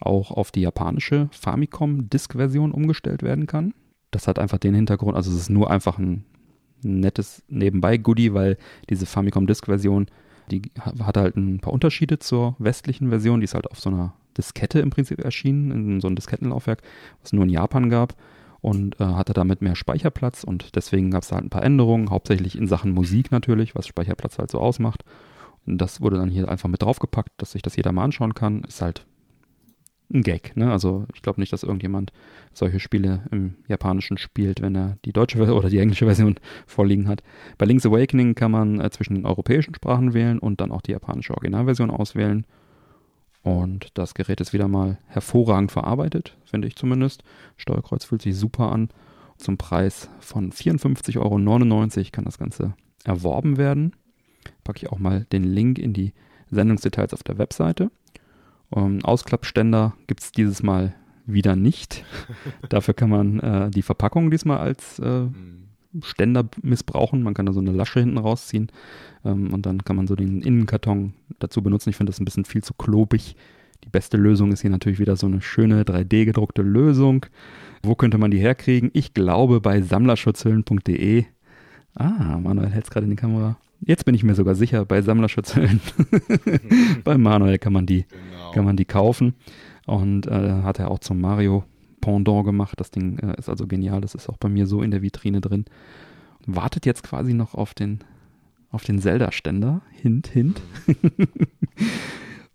[0.00, 3.74] auch auf die japanische Famicom Disk-Version umgestellt werden kann.
[4.10, 6.24] Das hat einfach den Hintergrund, also es ist nur einfach ein
[6.82, 8.58] nettes Nebenbei-Goodie, weil
[8.90, 10.06] diese Famicom Disk-Version,
[10.50, 13.40] die hat halt ein paar Unterschiede zur westlichen Version.
[13.40, 16.82] Die ist halt auf so einer Diskette im Prinzip erschienen, in so einem Diskettenlaufwerk,
[17.20, 18.14] was es nur in Japan gab
[18.64, 22.56] und äh, hatte damit mehr Speicherplatz und deswegen gab es halt ein paar Änderungen, hauptsächlich
[22.56, 25.04] in Sachen Musik natürlich, was Speicherplatz halt so ausmacht.
[25.66, 28.64] Und das wurde dann hier einfach mit draufgepackt, dass sich das jeder mal anschauen kann.
[28.64, 29.04] Ist halt
[30.10, 30.72] ein Gag, ne?
[30.72, 32.10] Also ich glaube nicht, dass irgendjemand
[32.54, 36.36] solche Spiele im Japanischen spielt, wenn er die deutsche oder die englische Version
[36.66, 37.22] vorliegen hat.
[37.58, 40.92] Bei Link's Awakening kann man äh, zwischen den europäischen Sprachen wählen und dann auch die
[40.92, 42.46] japanische Originalversion auswählen.
[43.44, 47.22] Und das Gerät ist wieder mal hervorragend verarbeitet, finde ich zumindest.
[47.58, 48.88] Steuerkreuz fühlt sich super an.
[49.36, 52.74] Zum Preis von 54,99 Euro kann das Ganze
[53.04, 53.94] erworben werden.
[54.64, 56.14] Packe ich auch mal den Link in die
[56.50, 57.90] Sendungsdetails auf der Webseite.
[58.70, 60.94] Um, ähm, Ausklappständer gibt es dieses Mal
[61.26, 62.02] wieder nicht.
[62.70, 65.63] Dafür kann man äh, die Verpackung diesmal als äh, mhm.
[66.02, 67.22] Ständer missbrauchen.
[67.22, 68.70] Man kann da so eine Lasche hinten rausziehen
[69.24, 71.90] ähm, und dann kann man so den Innenkarton dazu benutzen.
[71.90, 73.36] Ich finde das ein bisschen viel zu klobig.
[73.84, 77.26] Die beste Lösung ist hier natürlich wieder so eine schöne 3D gedruckte Lösung.
[77.82, 78.90] Wo könnte man die herkriegen?
[78.94, 81.24] Ich glaube bei sammlerschutzhüllen.de.
[81.94, 83.56] Ah, Manuel hält es gerade in die Kamera.
[83.80, 85.80] Jetzt bin ich mir sogar sicher, bei Sammlerschutzhüllen.
[87.04, 88.50] bei Manuel kann man die, genau.
[88.52, 89.34] kann man die kaufen.
[89.86, 91.64] Und äh, hat er auch zum Mario
[92.04, 92.78] Pendant gemacht.
[92.80, 94.00] Das Ding äh, ist also genial.
[94.00, 95.64] Das ist auch bei mir so in der Vitrine drin.
[96.46, 98.00] Wartet jetzt quasi noch auf den,
[98.70, 99.80] auf den Zelda-Ständer.
[99.90, 100.60] Hint, hint.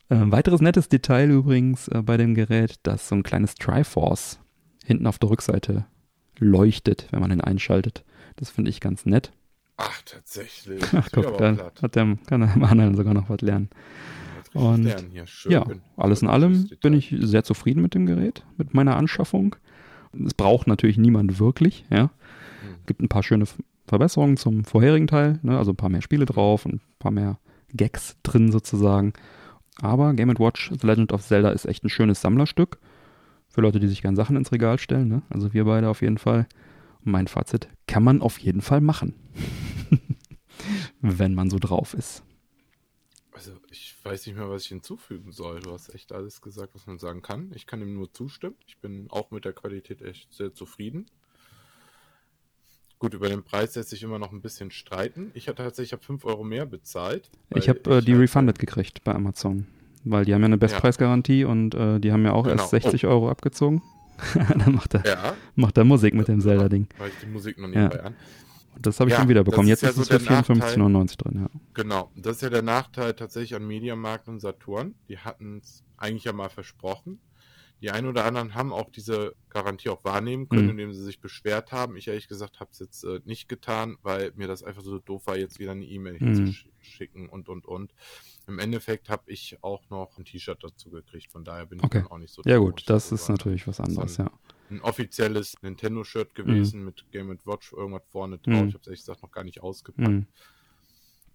[0.09, 4.39] äh, weiteres nettes Detail übrigens äh, bei dem Gerät, dass so ein kleines Triforce
[4.85, 5.85] hinten auf der Rückseite
[6.37, 8.03] leuchtet, wenn man ihn einschaltet.
[8.35, 9.31] Das finde ich ganz nett.
[9.77, 10.83] Ach, tatsächlich.
[10.93, 13.69] Ach, guck, da hat der, kann der Manuel sogar noch was lernen.
[14.53, 14.91] Und
[15.47, 19.55] ja, alles in allem bin ich sehr zufrieden mit dem Gerät, mit meiner Anschaffung.
[20.25, 22.03] Es braucht natürlich niemand wirklich, ja.
[22.03, 22.09] Hm.
[22.87, 23.45] Gibt ein paar schöne
[23.87, 25.57] Verbesserungen zum vorherigen Teil, ne?
[25.57, 27.37] also ein paar mehr Spiele drauf und ein paar mehr
[27.73, 29.13] Gags drin sozusagen.
[29.81, 32.79] Aber Game Watch The Legend of Zelda ist echt ein schönes Sammlerstück.
[33.47, 35.21] Für Leute, die sich gern Sachen ins Regal stellen, ne?
[35.29, 36.47] Also wir beide auf jeden Fall.
[37.03, 39.13] Und mein Fazit, kann man auf jeden Fall machen.
[41.01, 42.23] Wenn man so drauf ist.
[44.03, 45.59] Weiß nicht mehr, was ich hinzufügen soll.
[45.59, 47.51] Du hast echt alles gesagt, was man sagen kann.
[47.53, 48.55] Ich kann ihm nur zustimmen.
[48.65, 51.07] Ich bin auch mit der Qualität echt sehr zufrieden.
[52.97, 55.31] Gut, über den Preis lässt sich immer noch ein bisschen streiten.
[55.33, 57.29] Ich hatte tatsächlich hab 5 Euro mehr bezahlt.
[57.55, 59.67] Ich habe äh, die halt refunded gekriegt bei Amazon.
[60.03, 61.47] Weil die haben ja eine Bestpreisgarantie ja.
[61.47, 62.61] und äh, die haben ja auch genau.
[62.61, 63.09] erst 60 oh.
[63.09, 63.81] Euro abgezogen.
[64.33, 65.33] Dann macht er, ja.
[65.55, 66.87] macht er Musik mit dem Zelda-Ding.
[66.97, 68.03] Weil ich die Musik noch nebenbei ja.
[68.03, 68.15] an.
[68.81, 69.67] Das habe ich ja, schon wieder bekommen.
[69.67, 71.59] Jetzt ist, ja ist es für 54,99 drin, ja.
[71.73, 72.11] Genau.
[72.15, 74.95] Das ist ja der Nachteil tatsächlich an Mediamarkt und Saturn.
[75.09, 77.19] Die hatten es eigentlich ja mal versprochen.
[77.81, 80.71] Die einen oder anderen haben auch diese Garantie auch wahrnehmen können, mhm.
[80.71, 81.95] indem sie sich beschwert haben.
[81.95, 85.27] Ich ehrlich gesagt habe es jetzt äh, nicht getan, weil mir das einfach so doof
[85.27, 86.35] war, jetzt wieder eine E-Mail mhm.
[86.35, 87.93] hinzuschicken und und und.
[88.47, 91.99] Im Endeffekt habe ich auch noch ein T-Shirt dazu gekriegt, von daher bin okay.
[91.99, 94.29] ich dann auch nicht so Ja gut, das ist natürlich was anderes, ja
[94.69, 96.85] ein offizielles Nintendo-Shirt gewesen mhm.
[96.85, 98.61] mit Game Watch irgendwas vorne drauf.
[98.61, 98.67] Mhm.
[98.67, 100.09] Ich habe es ehrlich gesagt noch gar nicht ausgepackt.
[100.09, 100.27] Mhm.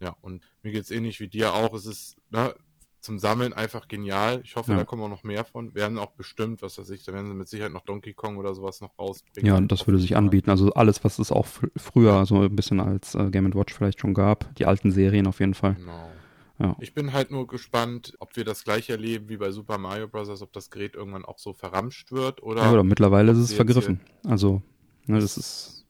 [0.00, 1.72] Ja, und mir geht es ähnlich wie dir auch.
[1.74, 2.54] Es ist ne,
[3.00, 4.40] zum Sammeln einfach genial.
[4.44, 4.78] Ich hoffe, ja.
[4.78, 5.74] da kommen auch noch mehr von.
[5.74, 8.54] Werden auch bestimmt, was weiß ich, da werden sie mit Sicherheit noch Donkey Kong oder
[8.54, 9.46] sowas noch rausbringen.
[9.46, 10.50] Ja, und das würde sich anbieten.
[10.50, 14.14] Also alles, was es auch früher so ein bisschen als äh, Game Watch vielleicht schon
[14.14, 14.54] gab.
[14.56, 15.74] Die alten Serien auf jeden Fall.
[15.74, 16.10] Genau.
[16.58, 16.76] Ja.
[16.78, 20.40] Ich bin halt nur gespannt, ob wir das gleich erleben wie bei Super Mario Bros.,
[20.40, 22.62] ob das Gerät irgendwann auch so verramscht wird oder.
[22.62, 24.00] Ja, oder mittlerweile ist es vergriffen.
[24.24, 24.62] Also,
[25.06, 25.84] ne, das ist.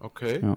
[0.00, 0.40] Okay.
[0.42, 0.56] Ja.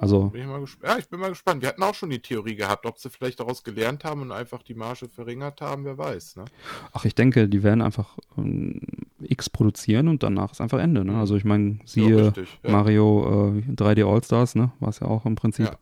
[0.00, 0.28] Also.
[0.28, 1.62] Bin ich ja, ich bin mal gespannt.
[1.62, 4.62] Wir hatten auch schon die Theorie gehabt, ob sie vielleicht daraus gelernt haben und einfach
[4.62, 6.36] die Marge verringert haben, wer weiß.
[6.36, 6.44] Ne?
[6.92, 8.80] Ach, ich denke, die werden einfach ähm,
[9.22, 11.04] X produzieren und danach ist einfach Ende.
[11.04, 11.12] Ne?
[11.12, 11.18] Mhm.
[11.18, 12.70] Also ich meine, siehe ja, richtig, ja.
[12.70, 14.72] Mario äh, 3D All-Stars, ne?
[14.80, 15.78] war es ja auch im Prinzip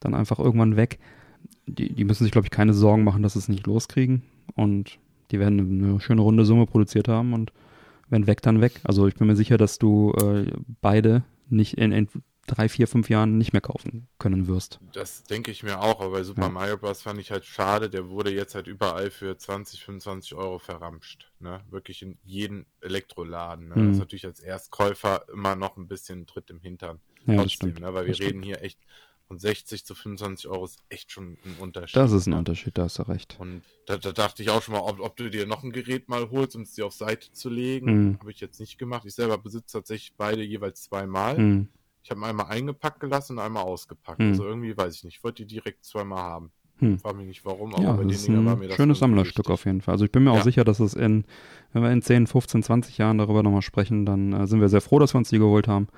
[0.00, 1.00] dann einfach irgendwann weg.
[1.66, 4.22] Die, die müssen sich, glaube ich, keine Sorgen machen, dass sie es nicht loskriegen.
[4.54, 4.98] Und
[5.30, 7.52] die werden eine schöne runde Summe produziert haben und
[8.08, 8.80] wenn weg, dann weg.
[8.84, 12.08] Also ich bin mir sicher, dass du äh, beide nicht in, in
[12.46, 14.78] drei, vier, fünf Jahren nicht mehr kaufen können wirst.
[14.92, 16.48] Das denke ich mir auch, aber bei Super ja.
[16.48, 17.02] Mario Bros.
[17.02, 21.32] fand ich halt schade, der wurde jetzt halt überall für 20, 25 Euro verramscht.
[21.40, 21.60] Ne?
[21.70, 23.68] Wirklich in jeden Elektroladen.
[23.68, 23.76] Ne?
[23.76, 23.86] Mhm.
[23.86, 27.00] Das ist natürlich als Erstkäufer immer noch ein bisschen Tritt im Hintern.
[27.26, 27.92] Ja, Trotzdem, ne?
[27.92, 28.44] weil wir das reden stimmt.
[28.44, 28.78] hier echt
[29.28, 31.96] von 60 zu 25 Euro ist echt schon ein Unterschied.
[31.96, 32.34] Das ist ein?
[32.34, 33.36] Unterschied, da hast du recht.
[33.38, 36.08] Und da, da dachte ich auch schon mal, ob, ob, du dir noch ein Gerät
[36.08, 38.10] mal holst, um es dir auf Seite zu legen.
[38.10, 38.20] Mhm.
[38.20, 39.04] Habe ich jetzt nicht gemacht.
[39.04, 41.38] Ich selber besitze tatsächlich beide jeweils zweimal.
[41.38, 41.68] Mhm.
[42.06, 44.20] Ich habe einmal eingepackt gelassen und einmal ausgepackt.
[44.20, 44.28] Hm.
[44.28, 45.16] Also irgendwie weiß ich nicht.
[45.16, 46.52] Ich wollte die direkt zweimal haben.
[46.78, 47.00] Hm.
[47.00, 49.50] Frage mich nicht warum, aber ja, bei das ist ein war mir das schönes Sammlerstück
[49.50, 49.94] auf jeden Fall.
[49.94, 50.38] Also ich bin mir ja.
[50.38, 51.24] auch sicher, dass es in,
[51.72, 54.82] wenn wir in 10, 15, 20 Jahren darüber nochmal sprechen, dann äh, sind wir sehr
[54.82, 55.88] froh, dass wir uns die geholt haben,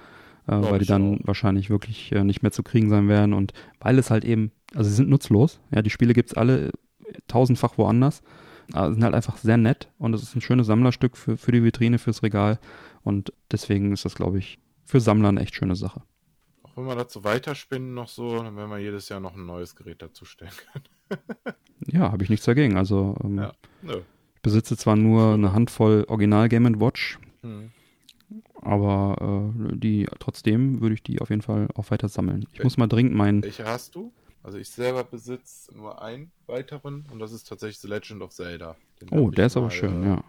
[0.49, 3.99] äh, weil die dann wahrscheinlich wirklich äh, nicht mehr zu kriegen sein werden und weil
[3.99, 5.61] es halt eben, also sie sind nutzlos.
[5.71, 6.73] Ja, die Spiele gibt es alle
[7.27, 8.23] tausendfach woanders.
[8.73, 11.65] Aber sind halt einfach sehr nett und es ist ein schönes Sammlerstück für, für die
[11.65, 12.59] Vitrine, fürs Regal
[13.03, 16.03] und deswegen ist das, glaube ich, für Sammler eine echt schöne Sache.
[16.63, 19.75] Auch wenn wir dazu weiterspinnen noch so, dann werden wir jedes Jahr noch ein neues
[19.75, 21.23] Gerät dazustellen können.
[21.87, 22.77] ja, habe ich nichts dagegen.
[22.77, 27.71] Also ähm, ja, ich besitze zwar nur eine Handvoll Original Game Watch, hm.
[28.63, 32.47] Aber äh, die trotzdem würde ich die auf jeden Fall auch weiter sammeln.
[32.53, 33.43] Ich Wel muss mal dringend meinen.
[33.43, 34.13] Welche hast du?
[34.43, 38.77] Also ich selber besitze nur einen weiteren und das ist tatsächlich The Legend of Zelda.
[39.01, 40.25] Den oh, der ist mal, aber schön, äh, ja.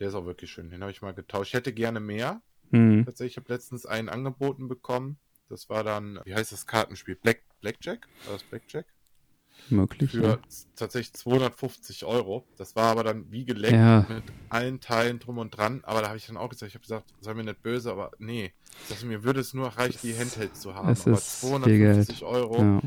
[0.00, 0.70] Der ist auch wirklich schön.
[0.70, 1.48] Den habe ich mal getauscht.
[1.48, 2.40] Ich hätte gerne mehr,
[2.70, 3.04] Mhm.
[3.04, 5.18] Tatsächlich, ich habe letztens einen angeboten bekommen.
[5.48, 7.16] Das war dann, wie heißt das Kartenspiel?
[7.16, 8.06] Black, Blackjack?
[8.26, 8.86] War das Blackjack?
[9.70, 10.12] Möglich.
[10.12, 10.38] Für ja.
[10.76, 12.44] tatsächlich 250 Euro.
[12.56, 14.06] Das war aber dann wie geleckt ja.
[14.08, 15.80] mit allen Teilen drum und dran.
[15.84, 18.12] Aber da habe ich dann auch gesagt, ich habe gesagt, sei mir nicht böse, aber
[18.18, 18.52] nee.
[18.88, 20.88] Das, mir würde es nur reichen, die Handhelds zu haben.
[20.88, 22.62] Es aber 250 Euro.
[22.62, 22.80] Ja.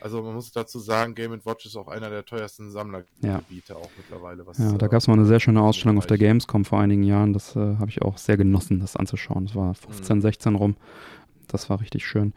[0.00, 3.76] Also man muss dazu sagen, Game Watch ist auch einer der teuersten Sammlergebiete ja.
[3.76, 4.46] auch mittlerweile.
[4.46, 7.02] Was, ja, da gab es mal eine sehr schöne Ausstellung auf der Gamescom vor einigen
[7.02, 7.32] Jahren.
[7.32, 9.46] Das äh, habe ich auch sehr genossen, das anzuschauen.
[9.46, 10.22] Das war 15, mhm.
[10.22, 10.76] 16 rum.
[11.48, 12.32] Das war richtig schön.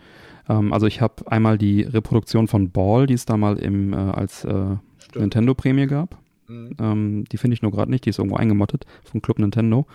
[0.48, 3.98] Ähm, also ich habe einmal die Reproduktion von Ball, die es da mal im, äh,
[3.98, 4.76] als äh,
[5.16, 6.18] Nintendo-Prämie gab.
[6.48, 6.76] Mhm.
[6.80, 9.86] Ähm, die finde ich nur gerade nicht, die ist irgendwo eingemottet von Club Nintendo.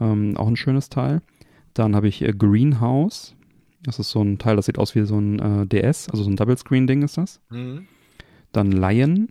[0.00, 1.22] Ähm, auch ein schönes Teil.
[1.74, 3.34] Dann habe ich äh, Greenhouse.
[3.82, 6.30] Das ist so ein Teil, das sieht aus wie so ein äh, DS, also so
[6.30, 7.40] ein Double-Screen-Ding ist das.
[7.50, 7.86] Mhm.
[8.52, 9.28] Dann Lion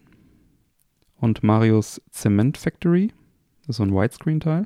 [1.20, 3.12] und Marios Cement Factory.
[3.62, 4.66] Das ist so ein Widescreen-Teil.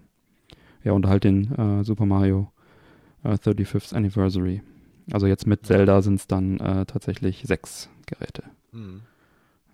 [0.84, 2.51] Ja, und halt den äh, Super Mario
[3.24, 4.62] äh, 35th Anniversary.
[5.12, 8.44] Also jetzt mit Zelda sind es dann äh, tatsächlich sechs Geräte.
[8.72, 9.02] Mhm.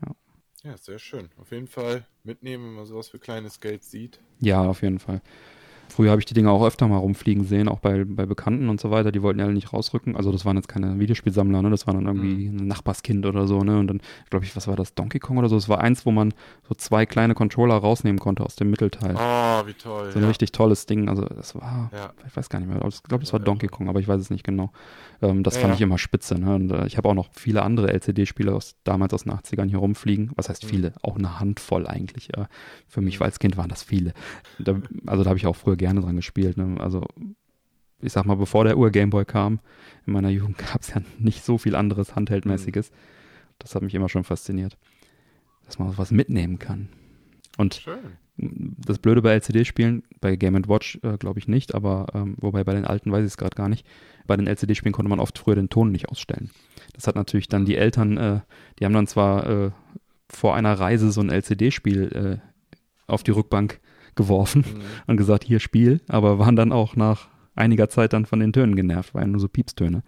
[0.05, 0.71] Ja.
[0.71, 1.29] ja, sehr schön.
[1.37, 4.19] Auf jeden Fall mitnehmen, wenn man sowas für kleines Geld sieht.
[4.39, 5.21] Ja, auf jeden Fall.
[5.89, 8.79] Früher habe ich die Dinger auch öfter mal rumfliegen sehen, auch bei, bei Bekannten und
[8.79, 9.11] so weiter.
[9.11, 10.15] Die wollten ja alle nicht rausrücken.
[10.15, 11.69] Also das waren jetzt keine Videospielsammler, ne?
[11.69, 12.57] Das war dann irgendwie mhm.
[12.57, 13.79] ein Nachbarskind oder so, ne?
[13.79, 14.93] Und dann, glaube ich, was war das?
[14.93, 15.57] Donkey Kong oder so?
[15.57, 16.33] Es war eins, wo man
[16.67, 19.15] so zwei kleine Controller rausnehmen konnte aus dem Mittelteil.
[19.15, 20.11] Oh, wie toll.
[20.11, 20.27] So ein ja.
[20.27, 21.09] richtig tolles Ding.
[21.09, 22.11] Also das war, ja.
[22.27, 22.83] ich weiß gar nicht mehr.
[22.87, 24.71] Ich glaube, es war Donkey Kong, aber ich weiß es nicht genau.
[25.21, 26.55] Ähm, das ja, fand ich immer spitze, ne?
[26.55, 29.79] Und äh, ich habe auch noch viele andere LCD-Spiele aus damals aus den 80ern hier
[29.79, 30.31] rumfliegen.
[30.35, 30.67] Was heißt mhm.
[30.67, 30.93] viele?
[31.01, 32.35] Auch eine Handvoll eigentlich.
[32.37, 32.45] Äh,
[32.87, 33.25] für mich, mhm.
[33.25, 34.13] als Kind waren das viele.
[34.59, 34.75] Da,
[35.05, 36.57] also da habe ich auch früher gerne dran gespielt.
[36.57, 36.79] Ne?
[36.79, 37.05] Also
[38.01, 39.59] ich sag mal, bevor der Ur-Gameboy kam,
[40.05, 42.91] in meiner Jugend gab es ja nicht so viel anderes Handheldmäßiges.
[43.59, 44.77] Das hat mich immer schon fasziniert,
[45.65, 46.89] dass man was mitnehmen kann.
[47.57, 47.97] Und Schön.
[48.37, 52.75] das Blöde bei LCD-Spielen, bei Game Watch äh, glaube ich nicht, aber ähm, wobei bei
[52.75, 53.85] den alten weiß ich es gerade gar nicht.
[54.27, 56.51] Bei den LCD-Spielen konnte man oft früher den Ton nicht ausstellen.
[56.93, 58.41] Das hat natürlich dann die Eltern, äh,
[58.77, 59.71] die haben dann zwar äh,
[60.29, 62.47] vor einer Reise so ein LCD-Spiel äh,
[63.07, 63.79] auf die Rückbank
[64.17, 64.81] geworfen mhm.
[65.07, 68.75] und gesagt, hier Spiel, aber waren dann auch nach einiger Zeit dann von den Tönen
[68.75, 70.03] genervt, waren nur so Piepstöne.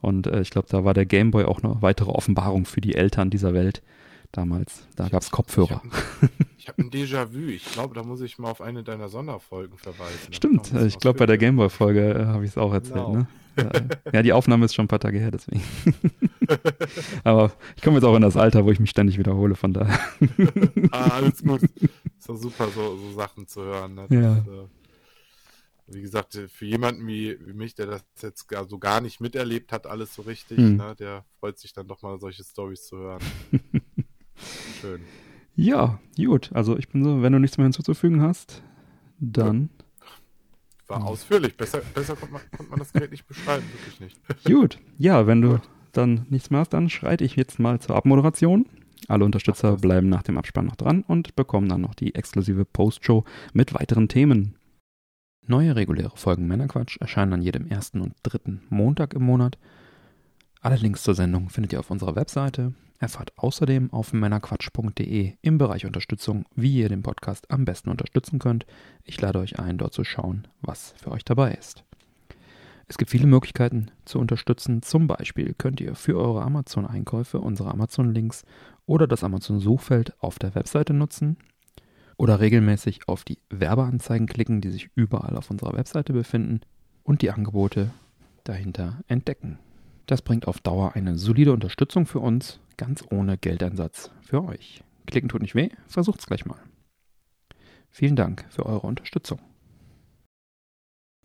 [0.00, 3.30] Und äh, ich glaube, da war der Gameboy auch eine weitere Offenbarung für die Eltern
[3.30, 3.82] dieser Welt
[4.32, 4.86] damals.
[4.96, 5.82] Da gab es Kopfhörer.
[6.58, 7.48] Ich habe hab ein Déjà-vu.
[7.48, 10.32] Ich glaube, da muss ich mal auf eine deiner Sonderfolgen verweisen.
[10.32, 12.94] Stimmt, ich glaube, bei der Gameboy-Folge äh, habe ich es auch erzählt.
[12.94, 13.16] Genau.
[13.16, 13.26] Ne?
[14.12, 15.62] Ja, die Aufnahme ist schon ein paar Tage her, deswegen.
[17.24, 19.98] Aber ich komme jetzt auch in das Alter, wo ich mich ständig wiederhole, von daher.
[20.90, 21.62] ah, alles gut.
[21.62, 23.94] Ist doch super, so, so Sachen zu hören.
[23.94, 24.06] Ne?
[24.10, 24.34] Ja.
[24.34, 24.66] Das, äh,
[25.88, 29.86] wie gesagt, für jemanden wie, wie, mich, der das jetzt so gar nicht miterlebt hat,
[29.86, 30.76] alles so richtig, hm.
[30.76, 30.96] ne?
[30.98, 33.22] der freut sich dann doch mal, solche Stories zu hören.
[34.80, 35.00] schön.
[35.54, 36.50] Ja, gut.
[36.52, 38.62] Also ich bin so, wenn du nichts mehr hinzuzufügen hast,
[39.18, 39.70] dann.
[40.88, 41.56] War ausführlich.
[41.56, 44.44] Besser, besser konnte, man, konnte man das Gerät nicht beschreiben, wirklich nicht.
[44.44, 44.78] Gut.
[44.98, 45.68] Ja, wenn du Gut.
[45.92, 48.66] dann nichts mehr hast, dann schreite ich jetzt mal zur Abmoderation.
[49.08, 53.24] Alle Unterstützer bleiben nach dem Abspann noch dran und bekommen dann noch die exklusive Postshow
[53.52, 54.56] mit weiteren Themen.
[55.46, 59.58] Neue reguläre Folgen Männerquatsch erscheinen an jedem ersten und dritten Montag im Monat.
[60.60, 65.84] Alle Links zur Sendung findet ihr auf unserer Webseite Erfahrt außerdem auf männerquatsch.de im Bereich
[65.84, 68.64] Unterstützung, wie ihr den Podcast am besten unterstützen könnt.
[69.04, 71.84] Ich lade euch ein, dort zu schauen, was für euch dabei ist.
[72.88, 74.80] Es gibt viele Möglichkeiten zu unterstützen.
[74.80, 78.44] Zum Beispiel könnt ihr für eure Amazon-Einkäufe unsere Amazon-Links
[78.86, 81.36] oder das Amazon-Suchfeld auf der Webseite nutzen
[82.16, 86.60] oder regelmäßig auf die Werbeanzeigen klicken, die sich überall auf unserer Webseite befinden
[87.02, 87.90] und die Angebote
[88.44, 89.58] dahinter entdecken.
[90.06, 94.82] Das bringt auf Dauer eine solide Unterstützung für uns ganz ohne Geldeinsatz für euch.
[95.06, 96.58] Klicken tut nicht weh, versucht's gleich mal.
[97.90, 99.40] Vielen Dank für eure Unterstützung.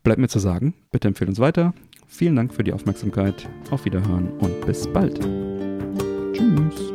[0.03, 1.73] Bleibt mir zu sagen, bitte empfehlt uns weiter.
[2.07, 3.47] Vielen Dank für die Aufmerksamkeit.
[3.69, 5.19] Auf Wiederhören und bis bald.
[6.33, 6.90] Tschüss.